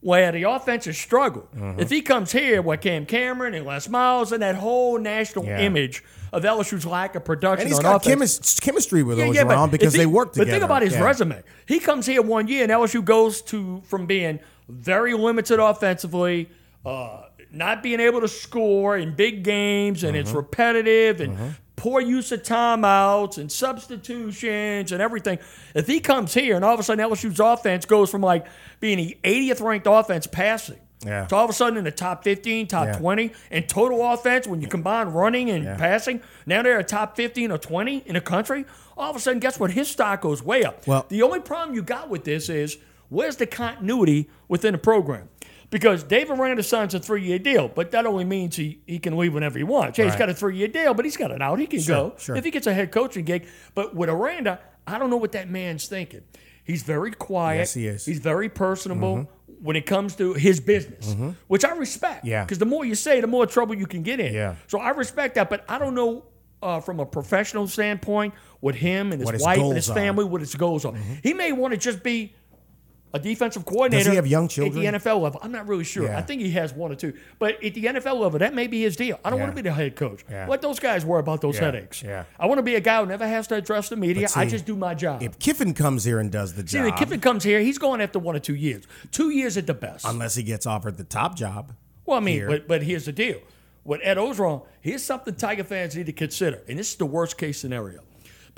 [0.00, 1.80] where the offense has struggled, Mm-hmm.
[1.80, 5.58] if he comes here where Cam Cameron and Les Miles and that whole national Yeah.
[5.60, 6.02] image
[6.32, 9.70] of LSU's lack of production And he's got chemis- chemistry with yeah, those yeah, around
[9.72, 10.46] because he- they work together.
[10.46, 11.02] But think about his Yeah.
[11.04, 11.42] resume.
[11.66, 14.38] He comes here one year, and LSU goes to from being
[14.68, 16.48] very limited offensively,
[16.84, 20.20] uh, not being able to score in big games, and Mm-hmm.
[20.20, 25.38] it's repetitive and poor use of timeouts and substitutions and everything.
[25.74, 28.46] If he comes here, and all of a sudden LSU's offense goes from like
[28.80, 30.78] being the 80th ranked offense passing.
[31.06, 31.26] Yeah.
[31.26, 32.98] To all of a sudden in the top 15, top Yeah.
[32.98, 37.52] 20, and total offense, when you combine running and passing, now they're a top 15
[37.52, 38.64] or 20 in the country.
[38.96, 39.70] All of a sudden, guess what?
[39.70, 40.84] His stock goes way up.
[40.88, 42.78] Well- the only problem you got with this is
[43.08, 45.28] where's the continuity within the program?
[45.70, 49.16] Because Dave Aranda signs a three year deal, but that only means he, he can
[49.18, 49.98] leave whenever he wants.
[49.98, 50.18] Yeah, he's Right.
[50.20, 51.58] got a three year deal, but he's got it out.
[51.58, 52.36] He can Sure, go sure.
[52.36, 53.46] if he gets a head coaching gig.
[53.74, 56.22] But with Aranda, I don't know what that man's thinking.
[56.64, 57.58] He's very quiet.
[57.58, 58.02] Yes, he is.
[58.02, 58.10] Mm-hmm.
[58.12, 59.28] He's very personable
[59.60, 61.14] when it comes to his business,
[61.48, 62.24] which I respect.
[62.24, 62.44] Yeah.
[62.44, 64.32] Because the more you say, the more trouble you can get in.
[64.32, 64.54] Yeah.
[64.68, 66.24] So I respect that, but I don't know
[66.62, 69.92] uh, from a professional standpoint what him and his, What his wife and his are.
[69.92, 70.00] Mm-hmm.
[70.00, 70.94] family, what his goals are.
[71.22, 72.34] He may want to just be
[73.14, 74.04] a defensive coordinator.
[74.04, 76.04] Does he have young children At the NFL level, I'm not really sure.
[76.04, 76.18] Yeah.
[76.18, 77.14] I think he has one or two.
[77.38, 79.18] But at the NFL level, that may be his deal.
[79.24, 80.24] I don't want to be the head coach.
[80.30, 80.46] Yeah.
[80.48, 81.64] Let those guys worry about those Yeah.
[81.64, 82.02] headaches.
[82.02, 82.24] Yeah.
[82.38, 84.28] I want to be a guy who never has to address the media.
[84.36, 85.22] I just do my job.
[85.22, 86.68] If Kiffin comes here and does the job.
[86.70, 88.84] See, when Kiffin comes here, he's going after one or two years.
[89.10, 90.04] Two years at the best.
[90.04, 91.72] unless he gets offered the top job,
[92.04, 92.48] Well, I mean, here.
[92.48, 93.38] but, but here's the deal.
[93.84, 96.62] With Ed Orgeron, here's something Tiger fans need to consider.
[96.68, 98.00] And this is the worst case scenario.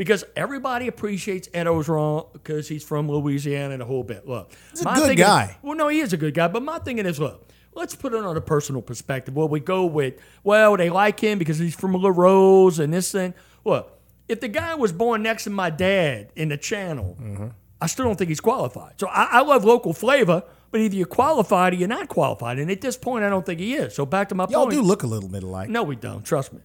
[0.01, 4.27] Because everybody appreciates Ed Orgeron because he's from Louisiana and a whole bit.
[4.27, 5.59] Look, He's a my good guy.
[5.61, 6.49] well, no, he is a good guy.
[6.49, 9.37] But my thinking is, look, let's put it on a personal perspective.
[9.37, 13.35] Well, we go with, well, they like him because he's from Larose and this thing.
[13.63, 13.91] Well,
[14.27, 17.49] if the guy was born next to my dad in the channel, Mm-hmm.
[17.83, 18.95] I still don't think he's qualified.
[19.01, 22.59] So I, I love local flavor, but either you're qualified or you're not qualified.
[22.59, 23.95] And at this point, I don't think he is.
[23.95, 24.53] So back to my point.
[24.53, 25.69] y'all do look a little bit alike.
[25.69, 26.23] No, we don't.
[26.25, 26.61] Trust me.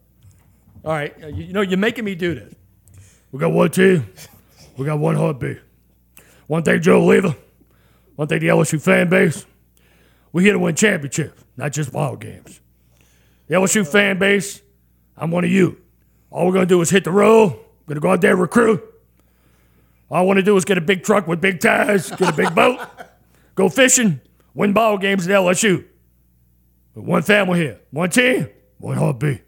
[0.85, 1.13] All right.
[1.33, 2.53] you know, you're making me do this.
[3.35, 4.07] We got one team.
[4.77, 5.59] We got one heartbeat.
[6.47, 7.35] One thing, Joe Alleva.
[8.15, 9.45] One thing, the LSU fan base.
[10.31, 12.61] We're here to win championships, not just ball games.
[13.47, 14.61] The LSU fan base,
[15.17, 15.81] I'm one of you.
[16.31, 17.49] All we're going to do is hit the road.
[17.49, 18.81] We're going to go out there and recruit.
[20.09, 22.33] All I want to do is get a big truck with big tires, get a
[22.37, 22.79] big boat,
[23.55, 24.21] go fishing,
[24.53, 25.83] win ball games at LSU.
[26.93, 29.41] But one family here, one team, one heartbeat.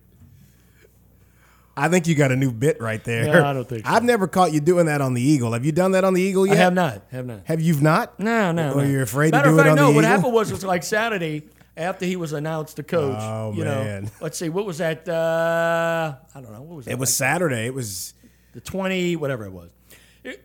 [1.78, 3.26] I think you got a new bit right there.
[3.26, 3.92] No, I don't think so.
[3.94, 5.54] I've never caught you doing that on the Eagle.
[5.54, 7.04] Have you done that on the Eagle I have not.
[7.12, 7.42] Have not.
[7.46, 8.20] Have you not?
[8.20, 8.74] No, no.
[8.74, 8.90] Or no.
[8.90, 9.88] you're afraid Matter to do of it fact, on no.
[9.90, 10.16] the What Eagle?
[10.18, 11.44] happened was, it was like Saturday
[11.78, 13.18] after he was announced the coach.
[13.20, 14.12] Oh, you know, man.
[14.22, 15.08] let's see, what was that?
[15.08, 16.62] Uh, I don't know.
[16.64, 16.92] What was that?
[16.92, 17.66] It was like Saturday.
[17.68, 18.14] It was
[18.54, 19.70] the twenty, whatever it was.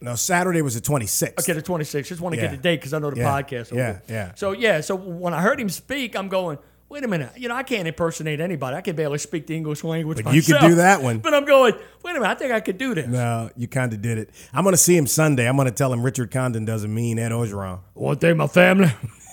[0.00, 1.40] no Saturday was the 26th.
[1.40, 2.06] Okay, the 26th.
[2.06, 2.48] Just want to Yeah.
[2.48, 3.42] get the date because I know the Yeah.
[3.42, 3.72] podcast.
[3.74, 4.32] Yeah, yeah.
[4.36, 6.58] So yeah, so when I heard him speak, I'm going.
[6.92, 7.32] Wait a minute.
[7.38, 8.76] You know, I can't impersonate anybody.
[8.76, 10.22] I can barely speak the English language.
[10.22, 11.20] But you could do that one.
[11.20, 11.72] But I'm going.
[12.02, 12.28] Wait a minute.
[12.28, 13.06] I think I could do this.
[13.06, 14.28] No, you kind of did it.
[14.52, 15.48] I'm going to see him Sunday.
[15.48, 17.80] I'm going to tell him Richard Condon doesn't mean Ed Orgeron.
[17.94, 18.92] One thing, my family.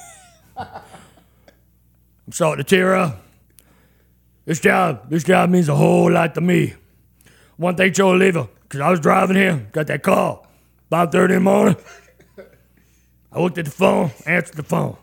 [0.57, 3.21] I'm starting to tear up.
[4.45, 6.75] This job, this job means a whole lot to me.
[7.57, 10.47] One thing, Joe Alleva, because I was driving here, got that call,
[10.93, 11.75] 5.30 in the morning.
[13.33, 14.95] I looked at the phone, answered the phone.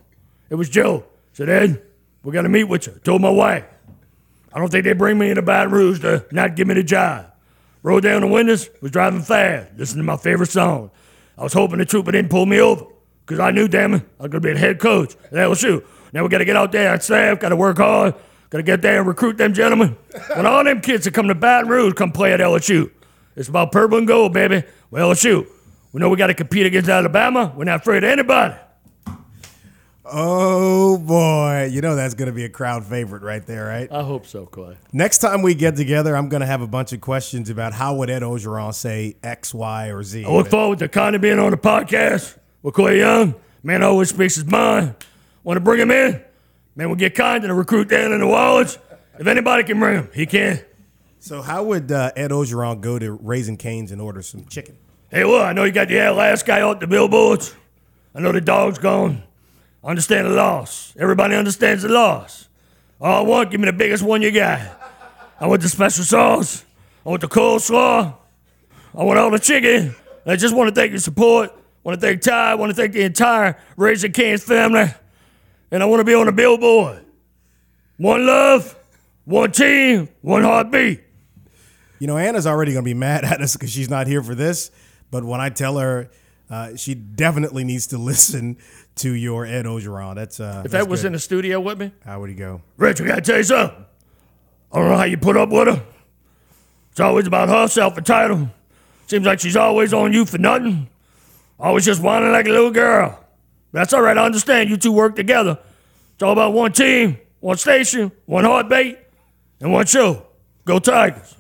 [0.49, 1.05] It was Joe.
[1.35, 1.83] Said, Ed,
[2.27, 2.93] we got to meet with you.
[3.05, 3.65] Told my wife.
[4.53, 7.31] I don't think they bring me into Baton Rouge to not give me the job.
[7.85, 10.91] Rolled down the windows, was driving fast, listening to my favorite song.
[11.39, 12.85] I was hoping the trooper didn't pull me over,
[13.25, 15.87] because I knew, damn it, I was going to be the head coach at LSU.
[16.13, 18.15] Now we got to get out there at staff, got to work hard,
[18.51, 19.97] got to get there and recruit them gentlemen.
[20.35, 22.91] When all them kids that come to Baton Rouge come play at LSU.
[23.37, 24.65] It's about purple and gold, baby.
[24.91, 25.47] Well, LSU.
[25.93, 27.53] We know we got to compete against Alabama.
[27.57, 28.57] We're not afraid of anybody.
[30.09, 31.69] Oh, boy.
[31.71, 33.91] You know that's going to be a crowd favorite right there, right?
[33.91, 34.77] I hope so, Clay.
[34.93, 37.97] Next time we get together, I'm going to have a bunch of questions about how
[37.97, 40.25] would Ed Orgeron say X, Y, or Z.
[40.25, 43.35] I look forward to Connie being on the podcast with Clay Young.
[43.63, 44.95] Man always speaks his mind.
[45.43, 46.23] Want to bring him in?
[46.77, 48.79] Man, we'll get Condon to recruit down in the Wallets.
[49.19, 50.61] If anybody can bring him, he can.
[51.19, 54.77] So how would uh, Ed Orgeron go to Raising Cane's and order some chicken?
[55.11, 57.55] Hey, well, I know you got the last guy out the billboards.
[58.15, 59.23] I know the dog's gone.
[59.87, 60.93] Understand the loss.
[60.99, 62.49] Everybody understands the loss.
[63.01, 64.61] All I want, give me the biggest one you got.
[65.39, 66.65] I want the special sauce.
[67.05, 68.13] I want the coleslaw.
[68.97, 69.95] I want all the chicken.
[70.27, 71.53] I just want to thank your support.
[71.85, 72.57] want to thank Ty.
[72.57, 74.87] want to thank the entire Raising Cane's family.
[75.71, 77.05] And I want to be on the billboard.
[77.97, 78.77] One love,
[79.25, 81.01] one team, one heartbeat.
[82.01, 84.35] You know, Anna's already going to be mad at us because she's not here for
[84.35, 84.73] this.
[85.13, 86.11] But when I tell her,
[86.51, 88.57] uh, she definitely needs to listen
[88.97, 90.15] to your Ed Orgeron.
[90.15, 91.09] That's uh, if that was good.
[91.09, 91.93] in the studio with me.
[92.05, 92.63] How would he go?
[92.77, 93.85] Rich, I got to tell you something.
[94.73, 95.83] I don't know how you put up with her.
[96.91, 98.49] It's always about her self-entitled.
[99.07, 100.89] Seems like she's always on you for nothing.
[101.59, 103.23] Always just whining like a little girl.
[103.73, 104.17] That's all right.
[104.17, 105.59] I understand you two work together.
[106.15, 108.99] It's all about one team, one station, one heartbeat,
[109.61, 110.27] and one show.
[110.65, 111.37] Go Tigers.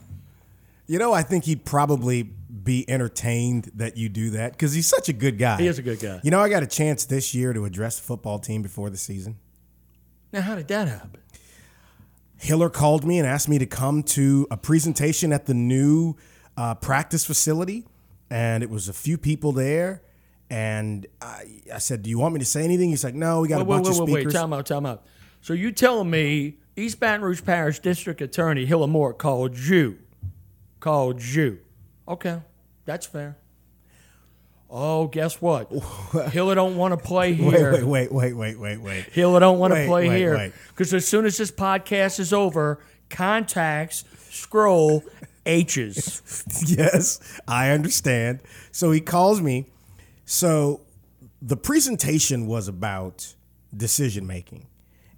[0.87, 2.23] You know, I think he'd probably
[2.67, 5.57] be entertained that you do that because he's such a good guy.
[5.57, 6.21] He is a good guy.
[6.23, 8.99] You know, I got a chance this year to address the football team before the
[8.99, 9.39] season.
[10.33, 11.23] Now, how did that happen?
[12.37, 16.17] Hiller called me and asked me to come to a presentation at the new
[16.57, 17.87] uh, practice facility,
[18.29, 20.03] and it was a few people there.
[20.51, 23.49] And I, I, said, "Do you want me to say anything?" He's like, "No, we
[23.49, 25.07] got wait, a bunch wait, wait, of speakers." Wait, time out, time out.
[25.41, 29.99] So you telling me East Baton Rouge Parish District Attorney Hiller Moore called you,
[30.79, 31.59] called you?
[32.07, 32.41] Okay,
[32.87, 33.37] that's fair.
[34.69, 35.71] Oh, guess what?
[36.33, 37.73] Hiller don't want to play here.
[37.73, 39.05] Wait, wait, wait, wait, wait, wait.
[39.13, 42.81] Hiller don't want to play wait, here because as soon as this podcast is over,
[43.11, 45.05] contacts scroll
[45.45, 46.23] H's.
[46.77, 48.41] yes, I understand.
[48.73, 49.67] So he calls me.
[50.25, 50.81] So
[51.41, 53.35] the presentation was about
[53.77, 54.67] decision making.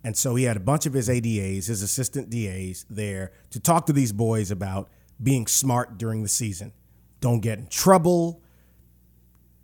[0.05, 3.87] And so he had a bunch of his ADAs, his assistant DAs there to talk
[3.87, 4.89] to these boys about
[5.23, 6.73] being smart during the season.
[7.21, 8.43] Don't get in trouble.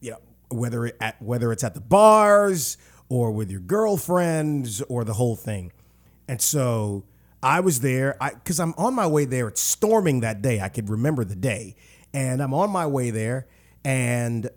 [0.00, 2.76] You know, whether it at whether it's at the bars
[3.08, 5.72] or with your girlfriends or the whole thing.
[6.28, 7.04] And so
[7.42, 9.48] I was there because I'm on my way there.
[9.48, 10.60] It's storming that day.
[10.60, 11.76] I could remember the day.
[12.12, 13.46] And I'm on my way there.
[13.84, 14.48] And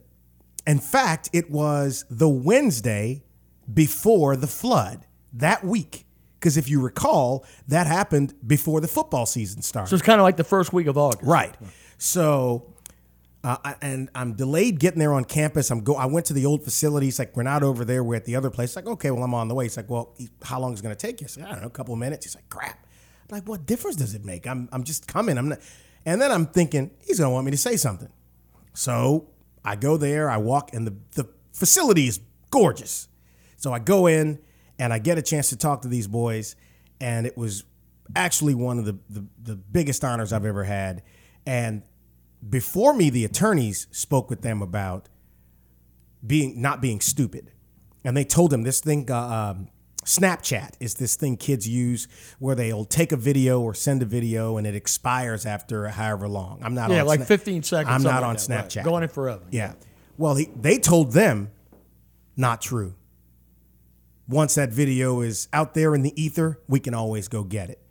[0.65, 3.23] in fact, it was the Wednesday
[3.71, 6.05] before the flood that week.
[6.39, 9.89] Because if you recall, that happened before the football season started.
[9.89, 11.23] So it's kind of like the first week of August.
[11.23, 11.55] Right.
[11.97, 12.73] So
[13.43, 15.69] uh, and I'm delayed getting there on campus.
[15.69, 15.95] I'm go.
[15.95, 17.07] I went to the old facility.
[17.07, 18.03] He's like, we're not over there.
[18.03, 18.75] We're at the other place.
[18.75, 19.65] Like, okay, well, I'm on the way.
[19.65, 21.25] He's like, well, how long is it going to take you?
[21.25, 22.25] I said, I don't know, a couple of minutes.
[22.25, 22.85] He's like, crap.
[23.29, 24.47] I'm like, what difference does it make?
[24.47, 25.37] I'm, I'm just coming.
[25.37, 25.59] I'm not.
[26.05, 28.09] And then I'm thinking he's going to want me to say something.
[28.73, 29.29] So
[29.63, 30.29] I go there.
[30.29, 32.19] I walk, and the the facility is
[32.49, 33.07] gorgeous.
[33.57, 34.39] So I go in,
[34.79, 36.55] and I get a chance to talk to these boys,
[37.01, 37.63] and it was
[38.15, 41.03] actually one of the the, the biggest honors I've ever had.
[41.45, 41.83] And
[42.47, 45.09] before me, the attorneys spoke with them about
[46.25, 47.51] being not being stupid,
[48.03, 49.09] and they told them this thing.
[49.09, 49.69] Uh, um,
[50.07, 52.07] Snapchat is this thing kids use
[52.39, 56.61] where they'll take a video or send a video and it expires after however long.
[56.63, 57.93] I'm not yeah, on like Sna- 15 seconds.
[57.93, 58.75] I'm not like on that, Snapchat.
[58.77, 58.85] Right.
[58.85, 59.43] Going it forever.
[59.51, 59.73] Yeah.
[60.17, 61.51] Well, he, they told them
[62.37, 62.95] not true.
[64.29, 67.81] Once that video is out there in the ether, we can always go get it.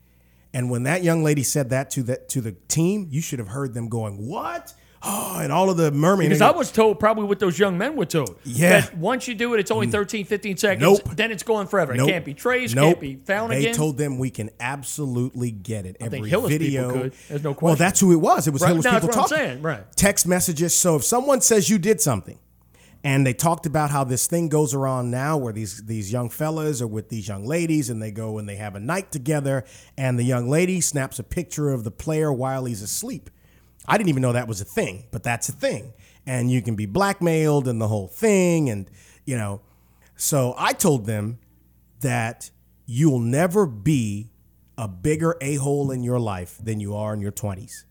[0.57, 3.49] And when that young lady said that to the to the team, you should have
[3.49, 6.31] heard them going, "What?" Oh, and all of the mermaids.
[6.31, 8.39] Because I was told probably what those young men were told.
[8.43, 8.81] Yeah.
[8.81, 9.93] That once you do it, it's only mm.
[9.93, 10.81] 13, 15 seconds.
[10.81, 11.15] Nope.
[11.15, 11.93] Then it's going forever.
[11.95, 12.09] Nope.
[12.09, 12.95] It can't be traced, nope.
[12.95, 13.73] can't be found they again.
[13.73, 15.99] They told them we can absolutely get it.
[16.01, 17.11] I Every video.
[17.29, 17.67] There's no question.
[17.67, 18.49] Well, that's who it was.
[18.49, 18.69] It was right.
[18.69, 19.45] Hillis no, people that's what talking.
[19.45, 19.63] I'm saying.
[19.63, 19.93] Right.
[19.95, 20.77] Text messages.
[20.77, 22.39] So if someone says you did something,
[23.05, 26.83] and they talked about how this thing goes around now where these these young fellas
[26.83, 29.65] are with these young ladies and they go and they have a night together
[29.97, 33.31] and the young lady snaps a picture of the player while he's asleep.
[33.87, 35.93] I didn't even know that was a thing, but that's a thing.
[36.27, 38.91] And you can be blackmailed and the whole thing and
[39.25, 39.61] you know.
[40.17, 41.39] So I told them
[42.01, 42.51] that
[42.87, 44.31] you'll never be
[44.79, 47.85] a bigger a-hole in your life than you are in your 20s.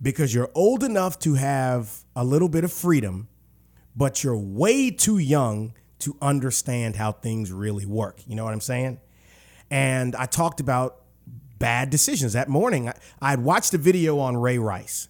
[0.00, 3.28] Because you're old enough to have a little bit of freedom
[3.94, 8.20] but you're way too young to understand how things really work.
[8.26, 9.00] You know what I'm saying?
[9.70, 11.02] And I talked about
[11.58, 12.32] bad decisions.
[12.32, 12.90] That morning,
[13.20, 15.08] I had watched a video on Ray Rice.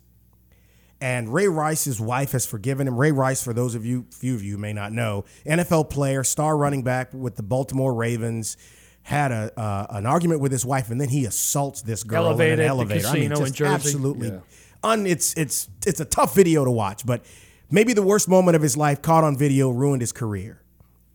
[1.00, 2.96] And Ray Rice's wife has forgiven him.
[2.96, 6.56] Ray Rice, for those of you, few of you may not know, NFL player, star
[6.56, 8.56] running back with the Baltimore Ravens,
[9.02, 12.60] had a uh, an argument with his wife, and then he assaults this girl Elevated
[12.60, 13.08] in an elevator.
[13.08, 14.38] I mean, just absolutely, yeah.
[14.84, 17.24] un, it's it's it's a tough video to watch, but
[17.72, 20.62] maybe the worst moment of his life caught on video ruined his career.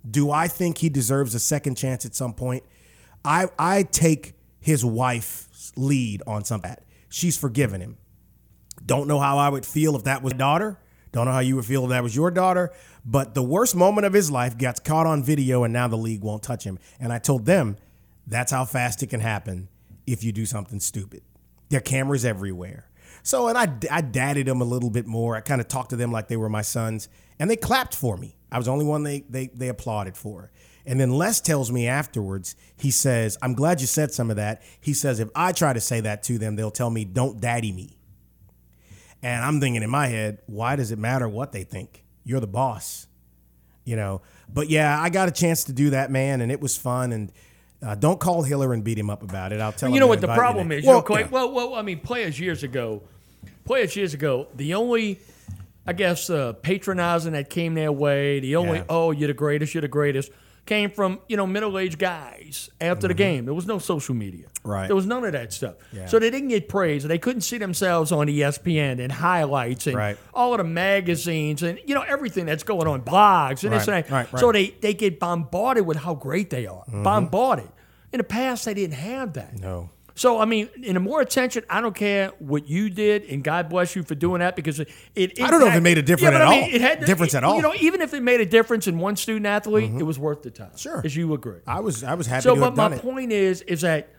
[0.10, 2.64] Do I think he deserves a second chance at some point?
[3.24, 6.84] I I take his wife's lead on some that.
[7.08, 7.98] She's forgiven him.
[8.86, 10.80] Don't know how I would feel if that was daughter,
[11.12, 12.72] Don't know how you would feel if that was your daughter,
[13.06, 16.22] but the worst moment of his life gets caught on video and now the league
[16.22, 16.80] won't touch him.
[17.00, 17.78] And I told them
[18.26, 19.70] that's how fast it can happen
[20.06, 21.22] if you do something stupid.
[21.70, 22.87] There are cameras everywhere.
[23.28, 25.36] So, and I, I dadded them a little bit more.
[25.36, 28.16] I kind of talked to them like they were my sons, and they clapped for
[28.16, 28.38] me.
[28.50, 30.50] I was the only one they, they, they applauded for.
[30.86, 34.62] And then Les tells me afterwards, he says, I'm glad you said some of that.
[34.80, 37.74] He says, if I try to say that to them, they'll tell me, don't daddy
[37.74, 37.98] me.
[39.22, 42.06] And I'm thinking in my head, why does it matter what they think?
[42.24, 43.08] You're the boss,
[43.84, 44.22] you know.
[44.48, 47.12] But yeah, I got a chance to do that, man, and it was fun.
[47.12, 47.34] And
[47.84, 49.60] uh, don't call Hiller and beat him up about it.
[49.60, 49.96] I'll tell him.
[49.96, 50.86] You know what the problem is?
[50.86, 51.28] You know, Well, Clay- yeah.
[51.30, 53.04] well, well, I mean, players years ago,
[53.68, 55.20] players years ago, the only,
[55.86, 58.86] I guess, uh, patronizing that came their way, the only, Yeah.
[58.90, 60.32] oh, you're the greatest, you're the greatest,
[60.66, 63.46] came from you know middle-aged guys after the game.
[63.46, 64.70] There was no social media, Mm-hmm.
[64.70, 64.88] Right.
[64.88, 65.76] There was none of that stuff.
[65.94, 66.08] Yeah.
[66.08, 69.96] So they didn't get praise, and they couldn't see themselves on ESPN and highlights and
[69.96, 70.18] Right.
[70.34, 73.96] all of the magazines and you know everything that's going on, blogs and this and
[74.04, 74.12] that.
[74.12, 74.40] right, right.
[74.42, 77.70] So they they get bombarded with how great they are, bombarded.
[78.12, 79.58] In the past, they didn't have that.
[79.60, 79.90] No.
[80.18, 83.70] So I mean, in the more attention, I don't care what you did, and God
[83.70, 84.90] bless you for doing that because it.
[85.16, 86.70] it I don't know if it made a difference but at I mean, all.
[86.76, 87.56] It had Difference at all.
[87.56, 90.42] You know, even if it made a difference in one student athlete, it was worth
[90.42, 90.72] the time.
[90.76, 91.02] Sure.
[91.06, 91.60] as you agree.
[91.68, 93.02] I was I was happy So, to but my it.
[93.02, 94.10] point is, is that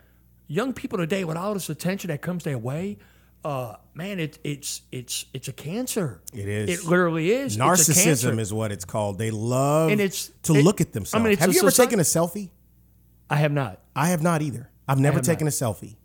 [0.46, 2.98] young people today, with all this attention that comes their way,
[3.44, 6.20] uh, man, it, it's it's it's a cancer.
[6.32, 6.80] It is.
[6.84, 7.56] It literally is.
[7.56, 7.58] It's a
[7.92, 7.92] cancer.
[8.32, 9.18] Narcissism is what it's called.
[9.18, 11.24] They love And it's- to it- look at I themselves.
[11.26, 12.50] mean, have you ever taken a selfie?
[13.28, 13.80] I have not.
[13.96, 14.70] I have not either.
[14.88, 15.52] I've never taken not.
[15.52, 15.96] a selfie.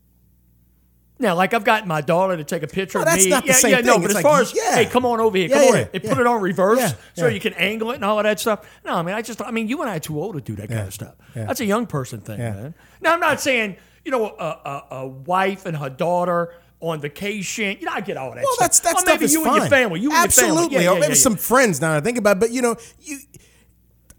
[1.20, 3.30] Now, like I've gotten my daughter to take a picture No, of that's me.
[3.30, 4.02] not the yeah, same yeah, no, thing.
[4.02, 4.76] but It's as like, far as yeah.
[4.76, 7.40] hey, come on over here, Yeah, come on, yeah, put it on reverse so you
[7.40, 8.68] can angle it and all of that stuff.
[8.84, 10.56] No, I mean, I just, I mean, you and I are too old to do
[10.56, 11.16] that kind of stuff.
[11.34, 12.74] That's a young person thing, man.
[13.00, 17.78] Now, I'm not saying you know a, a, a wife and her daughter on vacation.
[17.80, 18.44] You know, I get all that.
[18.44, 18.60] Well, stuff.
[18.60, 19.54] that's that or stuff maybe you fine.
[19.54, 20.00] and your family.
[20.02, 20.54] You and Absolutely.
[20.54, 20.84] your family.
[20.84, 21.80] Yeah, or yeah, maybe yeah, some friends.
[21.80, 22.40] Now that I think about, it.
[22.42, 23.20] but you know, you.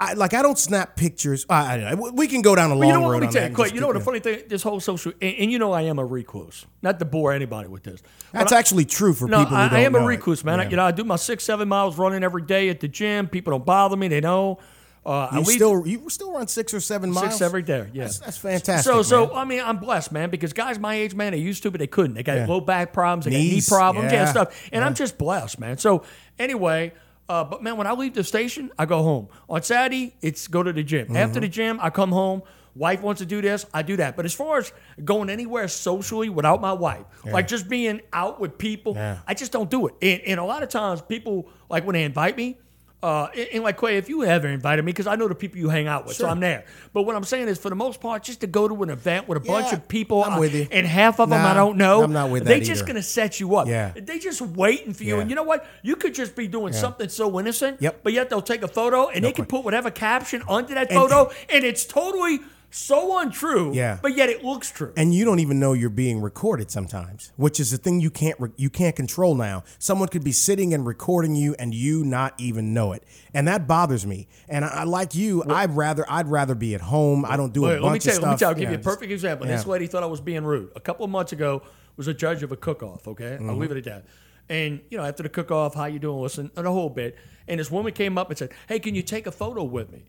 [0.00, 1.46] I, like I don't snap pictures.
[1.48, 1.94] I, I.
[1.94, 3.12] We can go down a long Well, you know what?
[3.12, 4.42] road Let me tell you, Clay, you know what the funny thing?
[4.48, 6.66] This whole social, and, and you know I am a recluse.
[6.82, 8.02] Not to bore anybody with this.
[8.32, 10.08] That's actually true for No, people who I, I am a know it.
[10.08, 10.58] recluse, man.
[10.60, 10.70] I- Yeah.
[10.70, 13.28] you know, I do my six, seven miles running every day at the gym.
[13.28, 14.08] People don't bother me.
[14.08, 14.58] They know.
[15.06, 17.26] Uh, I You leave still you still run six or seven miles.
[17.28, 17.88] six every day.
[17.92, 18.90] Yeah, That's, that's fantastic.
[18.90, 19.36] So, so man.
[19.36, 21.86] I mean, I'm blessed, man, because guys my age, man, they used to, but they
[21.86, 22.14] couldn't.
[22.14, 22.46] They got Yeah.
[22.46, 24.68] low back problems, they Knees, got knee problems, yeah, yeah, stuff.
[24.72, 25.76] And I'm just blessed, man.
[25.78, 26.02] So
[26.38, 26.92] anyway.
[27.28, 29.28] Uh, but man, when I leave the station, I go home.
[29.48, 31.06] On Saturday, it's go to the gym.
[31.06, 31.16] Mm-hmm.
[31.16, 32.42] After the gym, I come home.
[32.76, 34.16] Wife wants to do this, I do that.
[34.16, 34.72] But as far as
[35.04, 39.18] going anywhere socially without my wife, like just being out with people, Yeah.
[39.28, 39.94] I just don't do it.
[40.02, 42.58] And, and a lot of times, people like when they invite me,
[43.04, 45.58] uh, and, and like Clay, if you ever invited me, because I know the people
[45.58, 46.64] you hang out with, so I'm there.
[46.94, 49.28] But what I'm saying is, for the most part, just to go to an event
[49.28, 50.66] with a bunch of people, I'm uh, with you.
[50.70, 52.02] and half of them I don't know.
[52.02, 52.86] I'm not with They just either.
[52.86, 53.68] gonna set you up.
[53.68, 53.92] Yeah.
[53.94, 55.16] They're just waiting for you.
[55.16, 55.20] Yeah.
[55.20, 55.66] And you know what?
[55.82, 57.82] You could just be doing something so innocent.
[57.82, 58.00] Yep.
[58.02, 60.98] But yet they'll take a photo and they can put whatever caption under that And-
[60.98, 62.40] photo, and it's totally
[62.76, 63.72] so untrue.
[63.72, 63.98] Yeah.
[64.02, 64.92] But yet it looks true.
[64.96, 68.38] and you don't even know you're being recorded sometimes, which is the thing you can't
[68.40, 69.64] re- you can't control now.
[69.78, 73.66] Someone could be sitting and recording you, and you not even know it, and that
[73.66, 74.26] bothers me.
[74.48, 77.24] And I, I like you, I'd rather I'd rather be at home.
[77.24, 78.22] I don't do a bunch let me of tell you, stuff.
[78.24, 79.46] let me tell you, I'll give know, you a just- perfect example.
[79.46, 80.70] This lady thought I was being rude.
[80.76, 81.62] A couple of months ago,
[81.96, 83.06] was a judge of a cook-off.
[83.06, 83.50] Okay, Mm-hmm.
[83.50, 84.04] I'll leave it at that.
[84.48, 86.20] And you know, after the cook-off, how you doing?
[86.20, 87.16] Listen, and a whole bit.
[87.46, 90.04] And this woman came up and said, "Hey, can you take a photo with me?"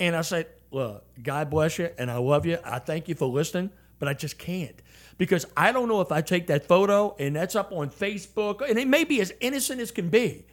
[0.00, 2.58] And I said, "Look, God bless you, and I love you.
[2.64, 4.74] I thank you for listening, but I just can't."
[5.18, 8.78] Because I don't know if I take that photo and that's up on Facebook, and
[8.78, 10.46] it may be as innocent as can be.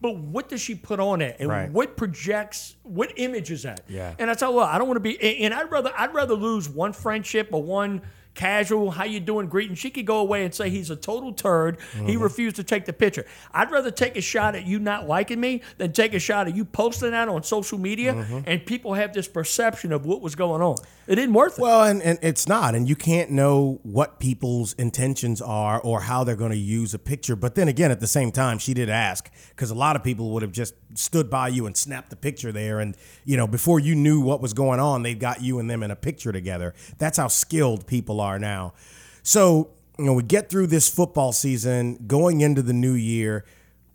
[0.00, 1.70] But what does she put on it, and Right.
[1.70, 3.82] what projects, what image is that?
[3.88, 4.14] Yeah.
[4.18, 6.34] And I tell her, I don't want to be, and and I'd rather, I'd rather
[6.34, 8.02] lose one friendship or one
[8.34, 9.74] casual, how you doing, greeting.
[9.76, 11.78] She could go away and say he's a total turd.
[11.92, 12.22] He Mm-hmm.
[12.22, 13.26] refused to take the picture.
[13.52, 16.56] I'd rather take a shot at you not liking me than take a shot at
[16.56, 18.40] you posting that on social media, Mm-hmm.
[18.46, 20.76] and people have this perception of what was going on.
[21.06, 21.62] It isn't worth it.
[21.62, 26.22] Well, and, and it's not, and you can't know what people's intentions are or how
[26.22, 27.34] they're going to use a picture.
[27.34, 30.30] But then again, at the same time, she did ask because a lot of people
[30.30, 33.80] would have just stood by you and snapped the picture there, and you know, before
[33.80, 36.74] you knew what was going on, they got you and them in a picture together.
[36.98, 38.74] That's how skilled people are now.
[39.22, 43.44] So you know, we get through this football season, going into the new year.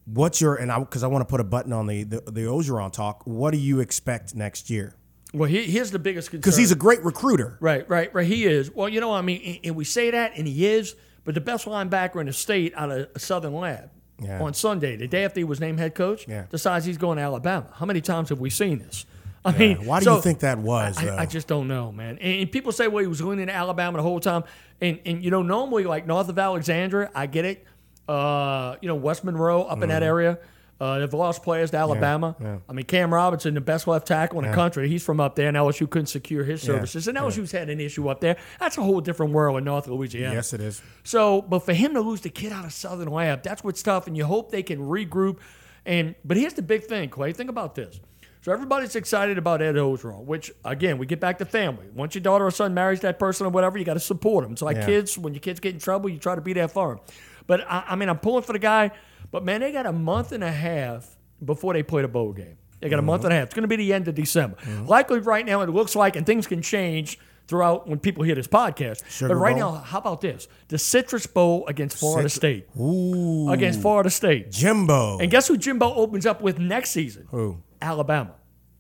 [0.06, 2.42] What's your and I because I want to put a button on the the, the
[2.42, 3.24] Orgeron talk.
[3.26, 4.97] What do you expect next year?
[5.34, 6.42] Well, he, here's the biggest concern.
[6.42, 7.58] Because he's a great recruiter.
[7.60, 8.26] Right, right, right.
[8.28, 8.72] He is.
[8.72, 11.66] Well, you know, I mean, and- we say that, and he is, but the best
[11.66, 13.90] linebacker in the state out of Southern Lab
[14.22, 14.42] Yeah.
[14.42, 16.46] on Sunday, the day after he was named head coach, Yeah.
[16.50, 17.68] decides he's going to Alabama.
[17.74, 19.06] How many times have we seen this?
[19.46, 20.98] I mean, Why do so- you think that was?
[20.98, 21.20] I.
[21.22, 22.18] I just don't know, man.
[22.20, 24.44] And, and people say, well, he was leaning to Alabama the whole time.
[24.82, 27.66] And, and you know, normally, like north of Alexandria, I get it.
[28.10, 30.04] Uh, you know, West Monroe, up in that Mm-hmm.
[30.04, 30.38] area.
[30.80, 32.36] Uh, they've lost players to Alabama.
[32.70, 35.48] I mean, Cam Robinson, the best left tackle in the country, he's from up there,
[35.48, 37.08] and LSU couldn't secure his services.
[37.08, 38.38] And LSU's had an issue up there.
[38.60, 40.36] That's a whole different world in North Louisiana.
[40.36, 40.82] Yes, it is.
[41.04, 44.06] So, but for him to lose the kid out of Southern Lab, that's what's tough,
[44.08, 45.40] and you hope they can regroup.
[45.86, 47.34] And but here's the big thing, Clay.
[47.34, 48.00] Think about this.
[48.42, 51.88] So everybody's excited about Ed Orgeron, which again, we get back to family.
[51.96, 54.54] Once your daughter or son marries that person or whatever, you got to support them.
[54.54, 54.86] It's like Yeah.
[54.86, 55.18] kids.
[55.18, 57.00] When your kids get in trouble, you try to be there for them.
[57.48, 58.92] But I, I mean, I'm pulling for the guy.
[59.32, 62.58] But man, they got a month and a half before they play the bowl game.
[62.80, 63.46] They got a month and a half.
[63.46, 64.58] It's going to be the end of December.
[64.58, 64.86] Mm-hmm.
[64.86, 67.18] Likely right now, it looks like, and things can change
[67.48, 69.04] throughout when people hear this podcast.
[69.10, 69.74] Sugar but right Bowl?
[69.74, 70.48] now, how about this?
[70.68, 72.70] The Citrus Bowl against Florida Citru- State.
[72.80, 73.50] Ooh.
[73.50, 74.52] Against Florida State.
[74.52, 75.18] Jimbo.
[75.20, 77.28] And guess who Jimbo opens up with next season?
[77.32, 77.58] Who?
[77.82, 78.34] Alabama.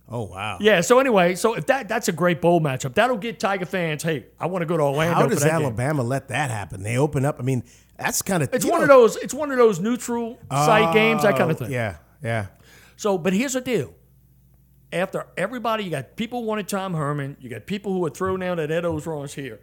[0.09, 0.57] Oh wow.
[0.61, 0.81] Yeah.
[0.81, 4.03] So anyway, so if that that's a great bowl matchup, that'll get Tiger fans.
[4.03, 5.13] Hey, I want to go to Orlando.
[5.15, 6.81] How for does that game." Alabama let that happen?
[6.81, 7.39] They open up.
[7.39, 7.63] I mean,
[7.97, 9.15] that's kind of It's one of those.
[9.17, 11.67] It's one of those neutral site games, that kind of oh, thing.
[11.69, 12.47] Oh, Yeah, yeah.
[12.95, 13.93] So, but here's the deal.
[14.91, 17.37] After everybody, you got people who wanted Tom Herman.
[17.39, 19.59] You got people who are thrown out at Ed Orgeron's here.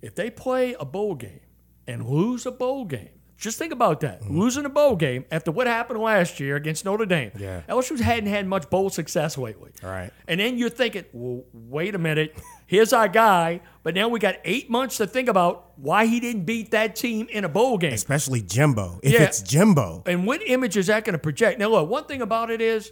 [0.00, 1.40] If they play a bowl game
[1.86, 3.08] and lose a bowl game,
[3.44, 4.22] just think about that.
[4.22, 4.40] Mm-hmm.
[4.40, 7.30] Losing a bowl game after what happened last year against Notre Dame.
[7.38, 7.60] Yeah.
[7.68, 9.70] LSU hadn't had much bowl success lately.
[9.84, 10.10] All right.
[10.26, 12.36] And then you're thinking, well, wait a minute.
[12.66, 16.44] Here's our guy, but now we got eight months to think about why he didn't
[16.44, 17.92] beat that team in a bowl game.
[17.92, 18.98] Especially Jimbo.
[19.02, 19.22] If Yeah.
[19.24, 21.58] it's Jimbo, And what image is that going to project?
[21.58, 22.90] Now, look, one thing about it is,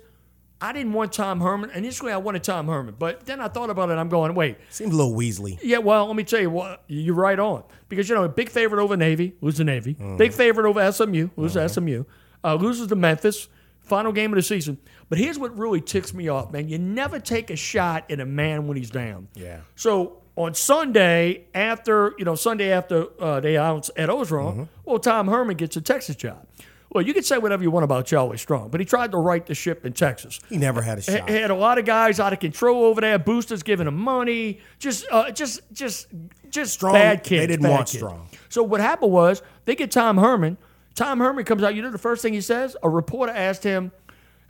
[0.63, 1.71] I didn't want Tom Herman.
[1.71, 3.95] Initially, I wanted Tom Herman, but then I thought about it.
[3.95, 5.59] I'm going, wait, seems a little Weasley.
[5.63, 7.65] yeah, well, let me tell you what, you're right on.
[7.89, 9.97] Because, you know, big favorite over Navy, lose the Navy.
[10.17, 12.05] Big favorite over SMU, lose to SMU.
[12.45, 13.49] Uh, loses to Memphis,
[13.81, 14.79] final game of the season.
[15.09, 16.69] But here's what really ticks me off, man.
[16.69, 19.29] You never take a shot at a man when he's down.
[19.35, 19.61] Yeah.
[19.75, 25.27] So on Sunday, after, you know, Sunday after uh, they announced Ed Orgeron, well, Tom
[25.29, 26.47] Herman gets a Texas job.
[26.95, 29.45] Well, you can say whatever you want about Charlie Strong, but he tried to right
[29.45, 30.41] the ship in Texas.
[30.49, 31.29] He never had a shot.
[31.29, 33.19] He had a lot of guys out of control over there.
[33.19, 34.61] Boosters giving him money.
[34.79, 36.09] Just, uh, just, just,
[36.51, 37.41] just Strong, bad kids.
[37.41, 37.99] they didn't want kids.
[37.99, 38.29] Strong.
[38.51, 40.59] So what happened was they get Tom Herman.
[40.95, 41.75] Tom Herman comes out.
[41.75, 42.77] You know the first thing he says?
[42.83, 43.93] A reporter asked him,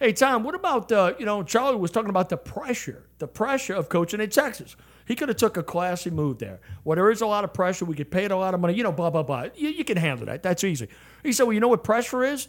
[0.01, 1.15] "Hey Tom, what about the?
[1.21, 4.75] you know Charlie was talking about the pressure, the pressure of coaching in Texas."
[5.07, 6.61] He could have took a classy move there.
[6.85, 7.85] Well, there is a lot of pressure.
[7.85, 8.75] We get paid a lot of money.
[8.75, 9.49] You know, blah blah blah.
[9.55, 10.43] You, you can handle that.
[10.43, 10.89] That's easy.
[11.23, 12.49] He said, "Well, you know what pressure is?"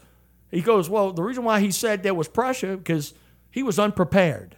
[0.51, 3.14] He goes, "Well, the reason why he said there was pressure because
[3.49, 4.58] he was unprepared."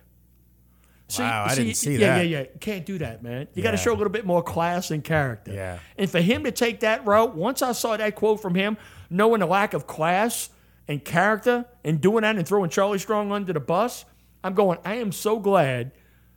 [1.07, 2.27] See, Wow, I didn't see yeah, that.
[2.27, 2.57] Yeah, yeah, yeah.
[2.59, 3.47] Can't do that, man.
[3.53, 5.53] You got to show a little bit more class and character.
[5.53, 5.79] Yeah.
[5.97, 8.77] And for him to take that route, once I saw that quote from him,
[9.09, 10.49] knowing the lack of class
[10.87, 14.05] and character and doing that and throwing Charlie Strong under the bus,
[14.43, 15.91] I'm going, I am so glad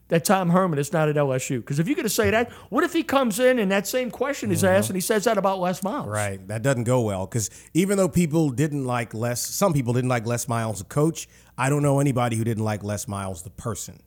[0.09, 1.57] that Tom Herman is not at LSU.
[1.57, 4.11] Because if you're going to say that, what if he comes in and that same
[4.11, 6.03] question is asked and he says that about Les Miles?
[6.03, 6.11] Mm-hmm.
[6.11, 6.47] Right.
[6.47, 10.25] That doesn't go well because even though people didn't like Les, some people didn't like
[10.25, 11.29] Les Miles, the coach.
[11.57, 14.01] I don't know anybody who didn't like Les Miles, the person,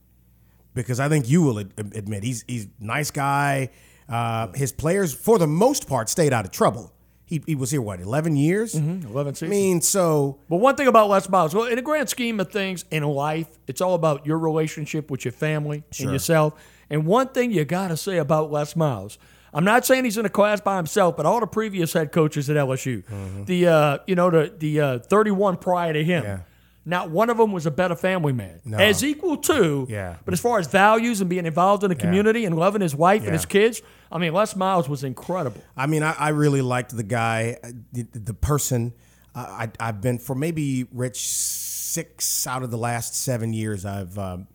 [0.74, 3.70] because I think you will ad- admit he's he's a nice guy.
[4.08, 6.91] Uh, his players, for the most part, stayed out of trouble.
[7.32, 8.74] He, he was here what eleven years.
[8.74, 9.42] 11 seasons.
[9.42, 12.50] I mean, so But one thing about Les Miles, well, in the grand scheme of
[12.52, 16.06] things in life, it's all about your relationship with your family Sure.
[16.06, 16.52] and yourself.
[16.90, 19.18] And one thing you got to say about Les Miles,
[19.54, 22.50] I'm not saying he's in a class by himself, but all the previous head coaches
[22.50, 23.02] at LSU,
[23.46, 26.32] the uh, you know the the uh, 31 prior to him, Mm-hmm.
[26.32, 26.40] Yeah.
[26.84, 29.86] Not one of them was a better family man, as equal to.
[29.88, 30.16] Yeah.
[30.24, 33.22] But as far as values and being involved in the community and loving his wife
[33.22, 35.62] and his kids, I mean, Les Miles was incredible.
[35.76, 38.92] I mean, I, I really liked the guy, uh, the, the person.
[39.34, 43.84] Uh, I, I've been for maybe Rich six out of the last seven years.
[43.84, 44.48] I've um,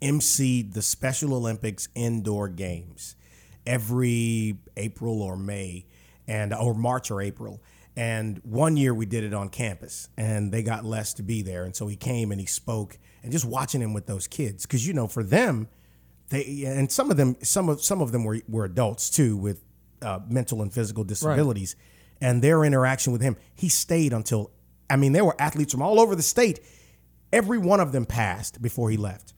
[0.00, 3.16] emceed the Special Olympics indoor games
[3.66, 5.86] every April or May,
[6.26, 7.62] and or March or April.
[7.94, 11.64] And one year we did it on campus, and they got Les to be there,
[11.64, 14.86] and so he came and he spoke, and just watching him with those kids, because
[14.86, 15.68] you know, for them,
[16.30, 19.62] they and some of them, some of some of them were were adults too with
[20.00, 21.76] uh, mental and physical disabilities,
[22.20, 24.50] and their interaction with him, he stayed until.
[24.88, 26.60] I mean, there were athletes from all over the state.
[27.32, 29.32] Every one of them passed before he left.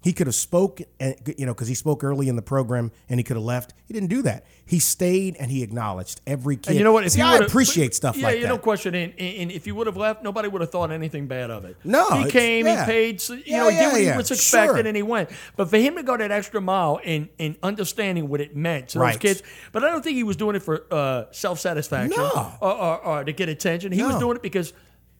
[0.00, 3.18] He could have spoke, and you know, because he spoke early in the program, and
[3.18, 3.74] he could have left.
[3.86, 4.44] He didn't do that.
[4.64, 6.68] He stayed and he acknowledged every kid.
[6.68, 7.04] And you know what?
[7.04, 8.46] If See, I appreciate stuff yeah, like you that.
[8.48, 8.94] Yeah, no question.
[8.94, 11.76] And, and if you would have left, nobody would have thought anything bad of it.
[11.84, 12.84] No, he came, yeah.
[12.84, 14.86] he paid, you Yeah, know, he did what he was expected, sure.
[14.86, 15.30] and he went.
[15.56, 18.98] But for him to go that extra mile in in understanding what it meant to
[18.98, 19.42] those kids,
[19.72, 22.52] but I don't think he was doing it for uh, self satisfaction No.
[22.60, 23.90] or, or, or to get attention.
[23.90, 24.72] He was doing it because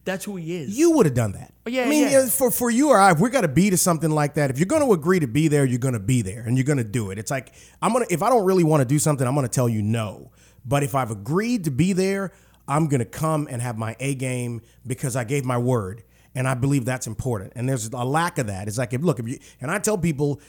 [0.09, 0.77] that's who he is.
[0.77, 1.53] You would have done that.
[1.65, 2.27] Oh, yeah, I mean, yeah.
[2.27, 4.57] for for you or I, if we got to be to something like that, if
[4.59, 6.77] you're going to agree to be there, you're going to be there, and you're going
[6.77, 7.17] to do it.
[7.19, 8.05] It's like I'm gonna.
[8.09, 10.31] If I don't really want to do something, I'm going to tell you no.
[10.65, 12.31] But if I've agreed to be there,
[12.67, 16.03] I'm going to come and have my A game because I gave my word.
[16.35, 17.53] and I believe that's important.
[17.55, 18.67] And there's a lack of that.
[18.67, 20.39] It's like if look if you and I tell people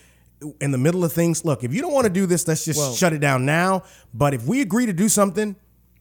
[0.61, 2.79] in the middle of things, look, if you don't want to do this, let's just
[2.79, 3.83] Well- shut it down now.
[4.13, 5.57] But if we agree to do something,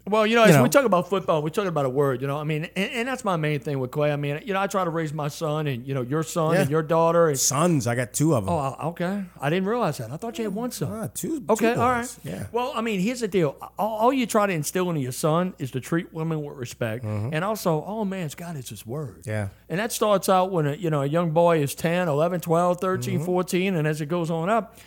[0.10, 0.64] Well, you know, as know.
[0.64, 2.38] we talk about football, we're talking about a word, you know.
[2.38, 4.12] I mean, and, and that's my main thing with Clay.
[4.12, 6.53] I mean, you know, I try to raise my son and, you know, your son
[6.55, 6.62] Yeah.
[6.62, 7.28] and your daughter.
[7.28, 8.53] And, sons, I got two of them.
[8.53, 9.24] oh, okay.
[9.39, 10.12] I didn't realize that.
[10.12, 10.91] I thought you had one son.
[10.91, 12.18] Ah, two, Okay, two all right.
[12.24, 12.47] Yeah.
[12.51, 13.55] Well, I mean, here's the deal.
[13.78, 17.03] All, all you try to instill into your son is to treat women with respect,
[17.05, 19.22] and also, oh man, God is His word.
[19.22, 19.30] Mm-hmm.
[19.30, 19.47] Yeah.
[19.70, 22.80] And that starts out when a, you know a young boy is 10, 11, 12,
[22.82, 23.26] 13, Mm-hmm.
[23.26, 24.78] 14, and as it goes on up,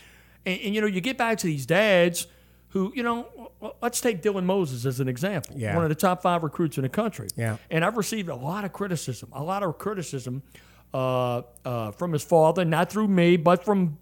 [0.45, 2.27] and, and you know you get back to these dads
[2.73, 3.27] who you know.
[3.81, 5.55] Let's take Dylan Moses as an example.
[5.57, 5.75] Yeah.
[5.77, 7.29] One of the top five recruits in the country.
[7.37, 7.57] Yeah.
[7.71, 10.43] And I've received a lot of criticism, a lot of criticism
[10.93, 13.99] uh, uh, from his father, not through me, but from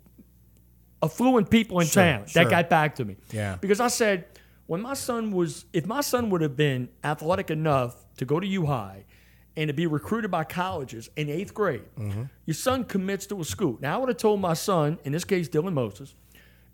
[1.02, 2.44] affluent people in Sure, town sure.
[2.44, 3.16] that got back to me.
[3.32, 3.56] Yeah.
[3.60, 4.26] Because I said,
[4.66, 8.46] when my son was, if my son would have been athletic enough to go to
[8.46, 9.04] U High
[9.56, 12.22] and to be recruited by colleges in eighth grade, Mm-hmm.
[12.46, 13.78] your son commits to a school.
[13.80, 16.14] Now, I would have told my son, in this case, Dylan Moses,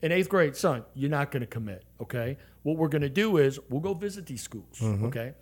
[0.03, 2.37] in eighth grade, son, you're not going to commit, okay?
[2.63, 5.07] What we're going to do is we'll go visit these schools, Mm-hmm.
[5.07, 5.33] okay?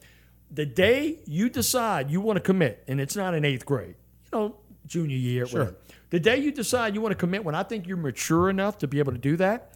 [0.50, 3.96] The day you decide you want to commit, and it's not in eighth grade,
[4.32, 5.74] you know, junior year, whatever.
[6.10, 8.86] The day you decide you want to commit, when I think you're mature enough to
[8.86, 9.72] be able to do that,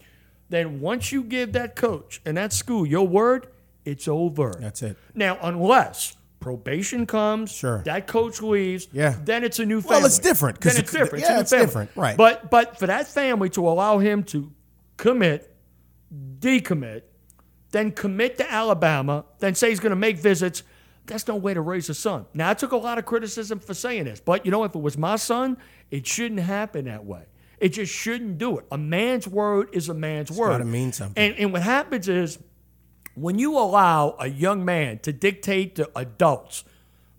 [0.50, 3.48] then once you give that coach and that school your word,
[3.84, 4.54] it's over.
[4.60, 4.96] That's it.
[5.14, 7.82] Now, unless probation comes, Sure.
[7.84, 9.16] that coach leaves, Yeah.
[9.24, 10.06] then it's a new Well, family.
[10.06, 11.24] it's different, Then it's different.
[11.24, 11.66] yeah, a new it's family.
[11.66, 12.16] different, right.
[12.16, 14.52] But but for that family to allow him to
[14.98, 15.56] commit,
[16.38, 17.02] decommit,
[17.70, 20.62] then commit to Alabama, then say he's going to make visits.
[21.06, 22.26] That's no way to raise a son.
[22.34, 24.82] Now, I took a lot of criticism for saying this, but you know, if it
[24.82, 25.56] was my son,
[25.90, 27.22] it shouldn't happen that way.
[27.58, 28.66] It just shouldn't do it.
[28.70, 30.50] A man's word is a man's word.
[30.50, 31.22] gotta mean something.
[31.22, 32.38] And, and what happens is
[33.14, 36.64] when you allow a young man to dictate to adults,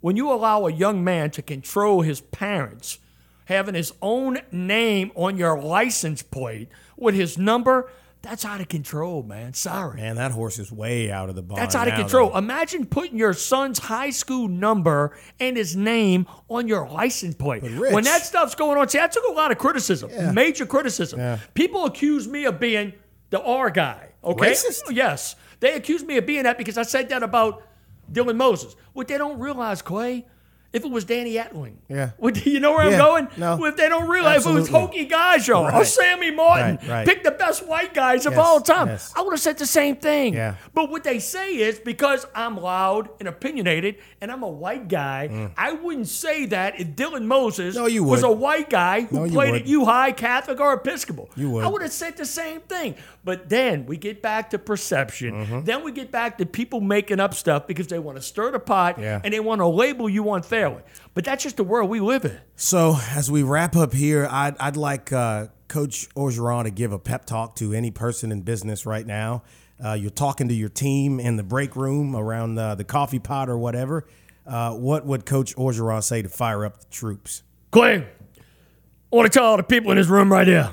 [0.02, 3.00] when you allow a young man to control his parents,
[3.46, 6.70] having his own name on your license plate
[7.00, 7.90] with his number,
[8.22, 9.54] that's out of control, man.
[9.54, 9.96] Sorry.
[10.02, 11.60] Man, that horse is way out of the barn.
[11.62, 12.32] That's out of now, control.
[12.32, 12.38] though.
[12.38, 17.64] Imagine putting your son's high school number and his name on your license plate.
[17.64, 21.20] Rich- When that stuff's going on, see, I took a lot of criticism, major criticism.
[21.20, 21.40] Yeah.
[21.54, 22.92] People accuse me of being
[23.30, 24.10] the R guy.
[24.24, 24.52] Okay.
[24.52, 24.82] Racist?
[24.92, 25.38] Yes.
[25.62, 27.64] They accuse me of being that because I said that about
[28.12, 28.76] Dylan Moses.
[28.92, 30.26] What they don't realize, Clay,
[30.74, 31.76] if it was Danny Etling.
[31.88, 32.12] Yeah.
[32.18, 33.28] What, you know where I'm going?
[33.38, 33.64] no.
[33.66, 37.08] If they don't realize if it was Hokie Gajan or Sammy Martin, Right, right.
[37.08, 38.88] pick the best white guys of Yes, all time.
[38.88, 39.14] yes.
[39.16, 40.34] I would have said the same thing.
[40.34, 40.56] Yeah.
[40.74, 45.52] But what they say is because I'm loud and opinionated and I'm a white guy,
[45.58, 47.80] I wouldn't say that if Dylan Moses Mm.
[47.80, 51.30] No, you was a white guy who No, played at U High, Catholic, or Episcopal.
[51.36, 51.64] You would.
[51.64, 52.96] I would have said the same thing.
[53.24, 55.34] But then we get back to perception.
[55.34, 55.64] Mm-hmm.
[55.66, 58.60] Then we get back to people making up stuff because they want to stir the
[58.60, 59.22] pot Yeah.
[59.24, 60.84] and they want to label you unfairly.
[61.14, 62.40] But that's just the world we live in.
[62.56, 67.00] So as we wrap up here, I'd, I'd like uh, Coach Orgeron to give a
[67.00, 69.44] pep talk to any person in business right now.
[69.84, 73.50] Uh, you're talking to your team in the break room around uh, the coffee pot
[73.50, 74.06] or whatever.
[74.46, 77.44] Uh, what would Coach Orgeron say to fire up the troops?
[77.72, 80.72] Clay, I want to tell all the people in this room right here.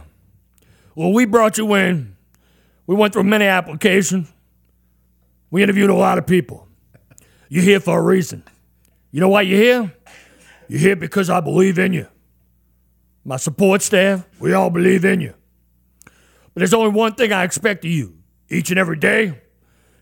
[0.95, 2.17] Well, we brought you in.
[2.87, 4.33] We went through many applications.
[5.51, 6.69] We interviewed a lot of people.
[7.49, 8.43] You're here for a reason.
[9.17, 9.95] You know why you're here?
[10.69, 12.07] You're here because I believe in you.
[13.25, 15.33] My support staff, we all believe in you.
[16.05, 18.19] But there's only one thing I expect of you.
[18.51, 19.41] Each and every day,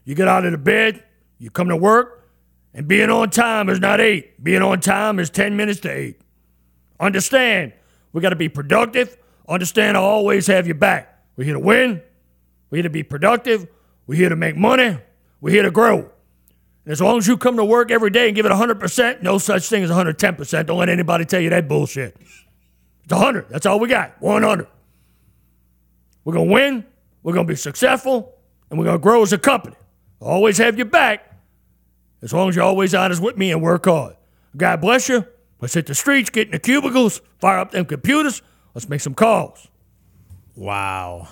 [0.04, 1.04] you get out of the bed,
[1.38, 2.28] you come to work,
[2.74, 4.42] and being on time is not eight.
[4.42, 6.20] Being on time is 10 minutes to eight.
[6.98, 7.72] Understand,
[8.12, 9.16] we got to be productive.
[9.48, 11.24] Understand, I always have your back.
[11.36, 12.02] We're here to win.
[12.68, 13.68] We're here to be productive.
[14.08, 14.98] We're here to make money.
[15.40, 16.10] We're here to grow.
[16.84, 19.38] And as long as you come to work every day and give it 100%, no
[19.38, 20.66] such thing as 110%.
[20.66, 22.16] Don't let anybody tell you that bullshit.
[23.04, 23.48] It's 100.
[23.48, 24.20] That's all we got.
[24.20, 24.66] 100.
[26.24, 26.84] We're going to win.
[27.22, 28.34] We're going to be successful.
[28.68, 29.76] And we're going to grow as a company.
[30.20, 31.34] I always have your back
[32.22, 34.16] as long as you're always honest with me and work hard.
[34.56, 35.26] God bless you.
[35.60, 38.42] Let's hit the streets, get in the cubicles, fire up them computers.
[38.74, 39.68] Let's make some calls.
[40.56, 41.28] Wow.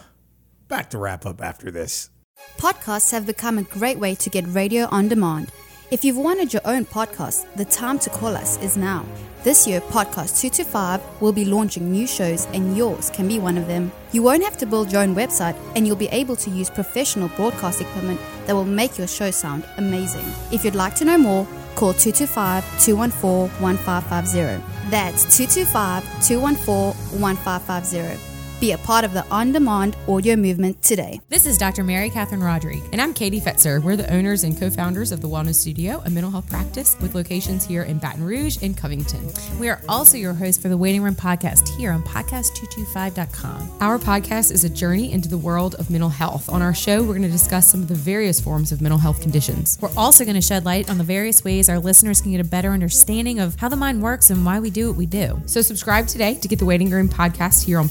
[0.68, 2.10] Back to wrap up after this.
[2.58, 5.50] Podcasts have become a great way to get radio on demand.
[5.90, 9.04] If you've wanted your own podcast, the time to call us is now.
[9.42, 13.66] This year, Podcast 225 will be launching new shows, and yours can be one of
[13.66, 13.92] them.
[14.12, 17.28] You won't have to build your own website, and you'll be able to use professional
[17.30, 20.24] broadcast equipment that will make your show sound amazing.
[20.50, 24.90] If you'd like to know more, call 225 214 1550.
[24.90, 28.31] That's 225 214 1550.
[28.62, 31.20] Be a part of the on demand audio movement today.
[31.28, 31.82] This is Dr.
[31.82, 33.82] Mary Catherine Rodrigue, and I'm Katie Fetzer.
[33.82, 37.16] We're the owners and co founders of the Wellness Studio, a mental health practice with
[37.16, 39.32] locations here in Baton Rouge and Covington.
[39.58, 43.78] We are also your hosts for the Waiting Room podcast here on podcast225.com.
[43.80, 46.48] Our podcast is a journey into the world of mental health.
[46.48, 49.20] On our show, we're going to discuss some of the various forms of mental health
[49.20, 49.76] conditions.
[49.80, 52.44] We're also going to shed light on the various ways our listeners can get a
[52.44, 55.42] better understanding of how the mind works and why we do what we do.
[55.46, 57.88] So, subscribe today to get the Waiting Room podcast here on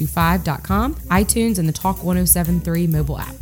[0.00, 3.34] podcast225.com, iTunes, and the Talk 1073 mobile app.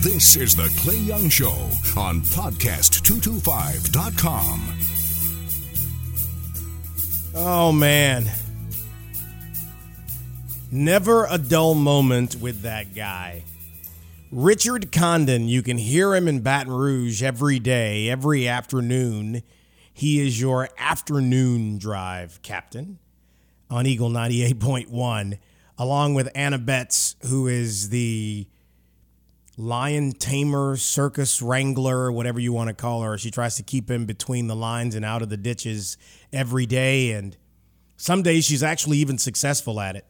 [0.00, 1.50] This is the Clay Young Show
[1.96, 4.74] on podcast225.com.
[7.34, 8.30] Oh, man.
[10.70, 13.42] Never a dull moment with that guy.
[14.30, 19.42] Richard Condon, you can hear him in Baton Rouge every day, every afternoon.
[19.98, 23.00] He is your afternoon drive captain
[23.68, 25.40] on Eagle 98.1,
[25.76, 28.46] along with Anna Betts, who is the
[29.56, 33.18] lion tamer, circus wrangler, whatever you want to call her.
[33.18, 35.98] She tries to keep him between the lines and out of the ditches
[36.32, 37.10] every day.
[37.10, 37.36] And
[37.96, 40.06] some days she's actually even successful at it.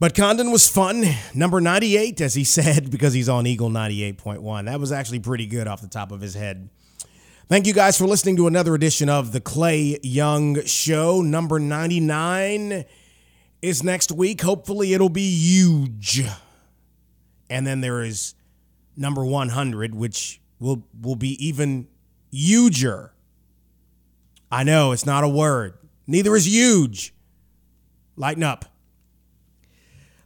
[0.00, 1.04] But Condon was fun.
[1.36, 4.64] Number 98, as he said, because he's on Eagle 98.1.
[4.64, 6.68] That was actually pretty good off the top of his head.
[7.50, 11.20] Thank you guys for listening to another edition of the Clay Young Show.
[11.20, 12.84] Number 99
[13.60, 14.40] is next week.
[14.42, 16.22] Hopefully, it'll be huge.
[17.50, 18.34] And then there is
[18.96, 21.88] number 100, which will, will be even
[22.30, 23.12] huger.
[24.48, 25.74] I know it's not a word,
[26.06, 27.12] neither is huge.
[28.14, 28.66] Lighten up.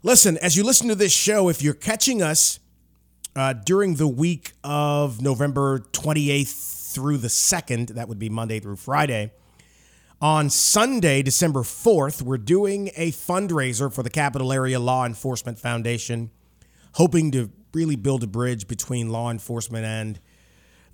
[0.02, 2.60] Listen, as you listen to this show, if you're catching us
[3.34, 8.76] uh, during the week of November 28th through the 2nd, that would be Monday through
[8.76, 9.32] Friday,
[10.20, 16.30] on Sunday, December 4th, we're doing a fundraiser for the Capital Area Law Enforcement Foundation,
[16.94, 20.20] hoping to really build a bridge between law enforcement and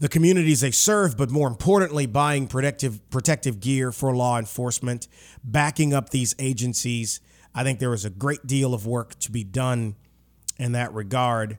[0.00, 5.06] the communities they serve, but more importantly, buying protective protective gear for law enforcement,
[5.44, 7.20] backing up these agencies
[7.54, 9.96] I think there is a great deal of work to be done
[10.58, 11.58] in that regard.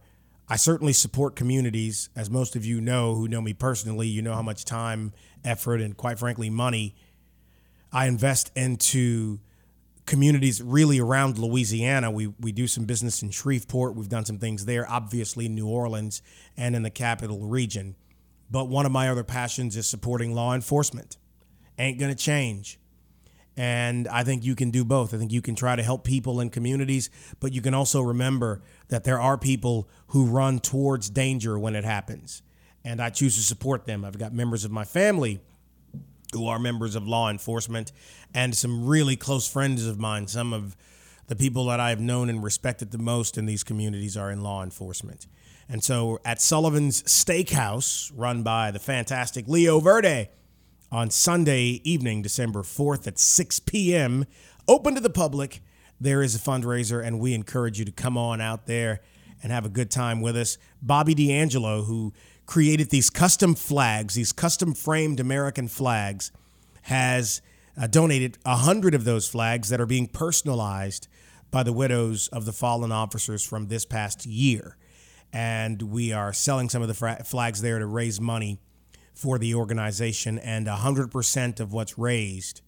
[0.51, 2.09] I certainly support communities.
[2.13, 5.13] As most of you know who know me personally, you know how much time,
[5.45, 6.93] effort, and quite frankly, money
[7.89, 9.39] I invest into
[10.05, 12.11] communities really around Louisiana.
[12.11, 13.95] We, we do some business in Shreveport.
[13.95, 16.21] We've done some things there, obviously, New Orleans
[16.57, 17.95] and in the capital region.
[18.49, 21.15] But one of my other passions is supporting law enforcement.
[21.79, 22.77] Ain't going to change.
[23.61, 25.13] And I think you can do both.
[25.13, 28.63] I think you can try to help people in communities, but you can also remember
[28.87, 32.41] that there are people who run towards danger when it happens.
[32.83, 34.03] And I choose to support them.
[34.03, 35.41] I've got members of my family
[36.33, 37.91] who are members of law enforcement
[38.33, 40.25] and some really close friends of mine.
[40.25, 40.75] Some of
[41.27, 44.63] the people that I've known and respected the most in these communities are in law
[44.63, 45.27] enforcement.
[45.69, 50.29] And so at Sullivan's Steakhouse, run by the fantastic Leo Verde,
[50.91, 54.25] on Sunday evening, December 4th at 6 p.m.
[54.67, 55.61] Open to the public.
[55.99, 58.99] There is a fundraiser, and we encourage you to come on out there
[59.41, 60.57] and have a good time with us.
[60.81, 62.13] Bobby D'Angelo, who
[62.45, 66.31] created these custom flags, these custom framed American flags,
[66.83, 67.41] has
[67.79, 71.07] uh, donated 100 of those flags that are being personalized
[71.51, 74.75] by the widows of the fallen officers from this past year.
[75.31, 78.59] And we are selling some of the flags there to raise money
[79.13, 82.61] for the organization, and 100% of what's raised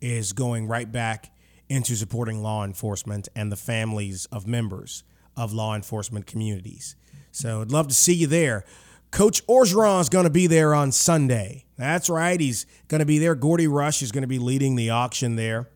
[0.00, 1.32] is going right back
[1.68, 5.04] into supporting law enforcement and the families of members
[5.36, 6.96] of law enforcement communities.
[7.30, 8.64] So I'd love to see you there.
[9.10, 11.66] Coach Orgeron is going to be there on Sunday.
[11.76, 12.38] That's right.
[12.40, 13.34] He's going to be there.
[13.34, 15.68] Gordy Rush is going to be leading the auction there.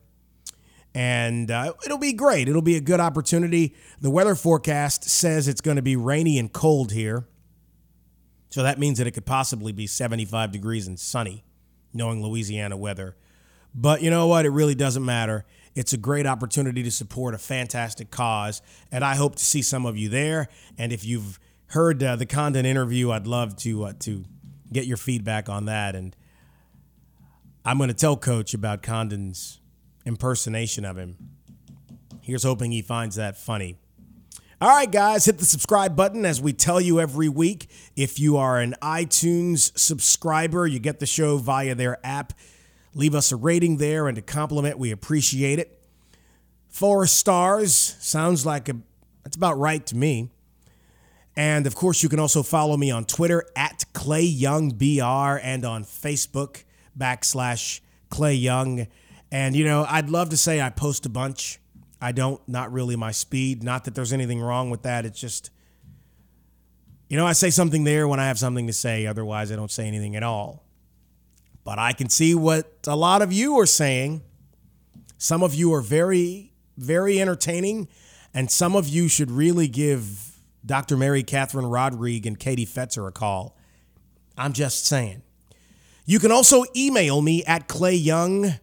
[0.93, 2.49] And uh, it'll be great.
[2.49, 3.75] It'll be a good opportunity.
[4.01, 7.27] The weather forecast says it's going to be rainy and cold here.
[8.57, 11.43] So that means that it could possibly be 75 degrees and sunny,
[11.93, 13.15] knowing Louisiana weather.
[13.75, 14.47] But you know what?
[14.47, 15.45] It really doesn't matter.
[15.75, 19.85] It's a great opportunity to support a fantastic cause, and I hope to see some
[19.85, 20.47] of you there.
[20.75, 24.25] And if you've heard uh, the Condon interview, I'd love to uh, to
[24.73, 25.95] get your feedback on that.
[25.95, 26.15] And
[27.63, 29.59] I'm going to tell Coach about Condon's
[30.03, 31.15] impersonation of him.
[32.21, 33.77] Here's hoping he finds that funny.
[34.59, 37.69] All right, guys, hit the subscribe button as we tell you every week.
[37.95, 42.33] If you are an iTunes subscriber, you get the show via their app.
[42.95, 44.79] Leave us a rating there and a compliment.
[44.79, 45.79] We appreciate it.
[46.69, 48.77] Four stars sounds like a
[49.23, 50.31] that's about right to me.
[51.35, 55.65] And of course, you can also follow me on Twitter at Clay Young BR and
[55.65, 56.63] on Facebook
[56.97, 58.87] backslash Clay Young.
[59.31, 61.59] And, you know, I'd love to say I post a bunch.
[62.01, 63.63] I don't, not really my speed.
[63.63, 65.05] Not that there's anything wrong with that.
[65.05, 65.49] It's just,
[67.09, 69.07] you know, I say something there when I have something to say.
[69.07, 70.63] Otherwise, I don't say anything at all.
[71.63, 74.21] But I can see what a lot of you are saying.
[75.17, 77.87] Some of you are very, very entertaining.
[78.33, 80.97] And some of you should really give Dr.
[80.97, 83.57] Mary Catherine Rodrigue and Katie Fetzer a call.
[84.37, 85.23] I'm just saying.
[86.05, 88.53] You can also email me at Clay Young.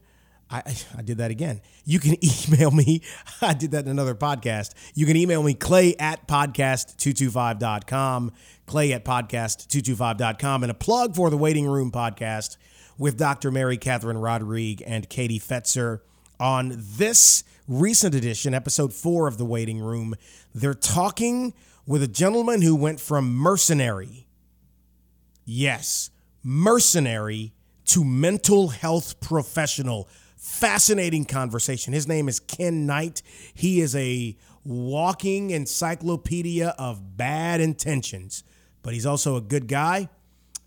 [0.58, 1.60] I, I did that again.
[1.84, 2.16] You can
[2.48, 3.02] email me.
[3.42, 4.74] I did that in another podcast.
[4.94, 8.32] You can email me, clay at podcast225.com,
[8.66, 12.56] clay at podcast225.com, and a plug for the Waiting Room podcast
[12.98, 13.50] with Dr.
[13.50, 16.00] Mary Catherine Rodrigue and Katie Fetzer
[16.38, 20.14] on this recent edition, episode four of The Waiting Room.
[20.54, 21.54] They're talking
[21.86, 24.26] with a gentleman who went from mercenary,
[25.44, 26.10] yes,
[26.42, 27.52] mercenary,
[27.86, 30.08] to mental health professional.
[30.44, 31.94] Fascinating conversation.
[31.94, 33.22] His name is Ken Knight.
[33.54, 38.44] He is a walking encyclopedia of bad intentions,
[38.82, 40.10] but he's also a good guy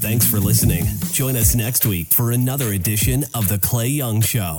[0.00, 0.84] Thanks for listening.
[1.12, 4.58] Join us next week for another edition of The Clay Young Show.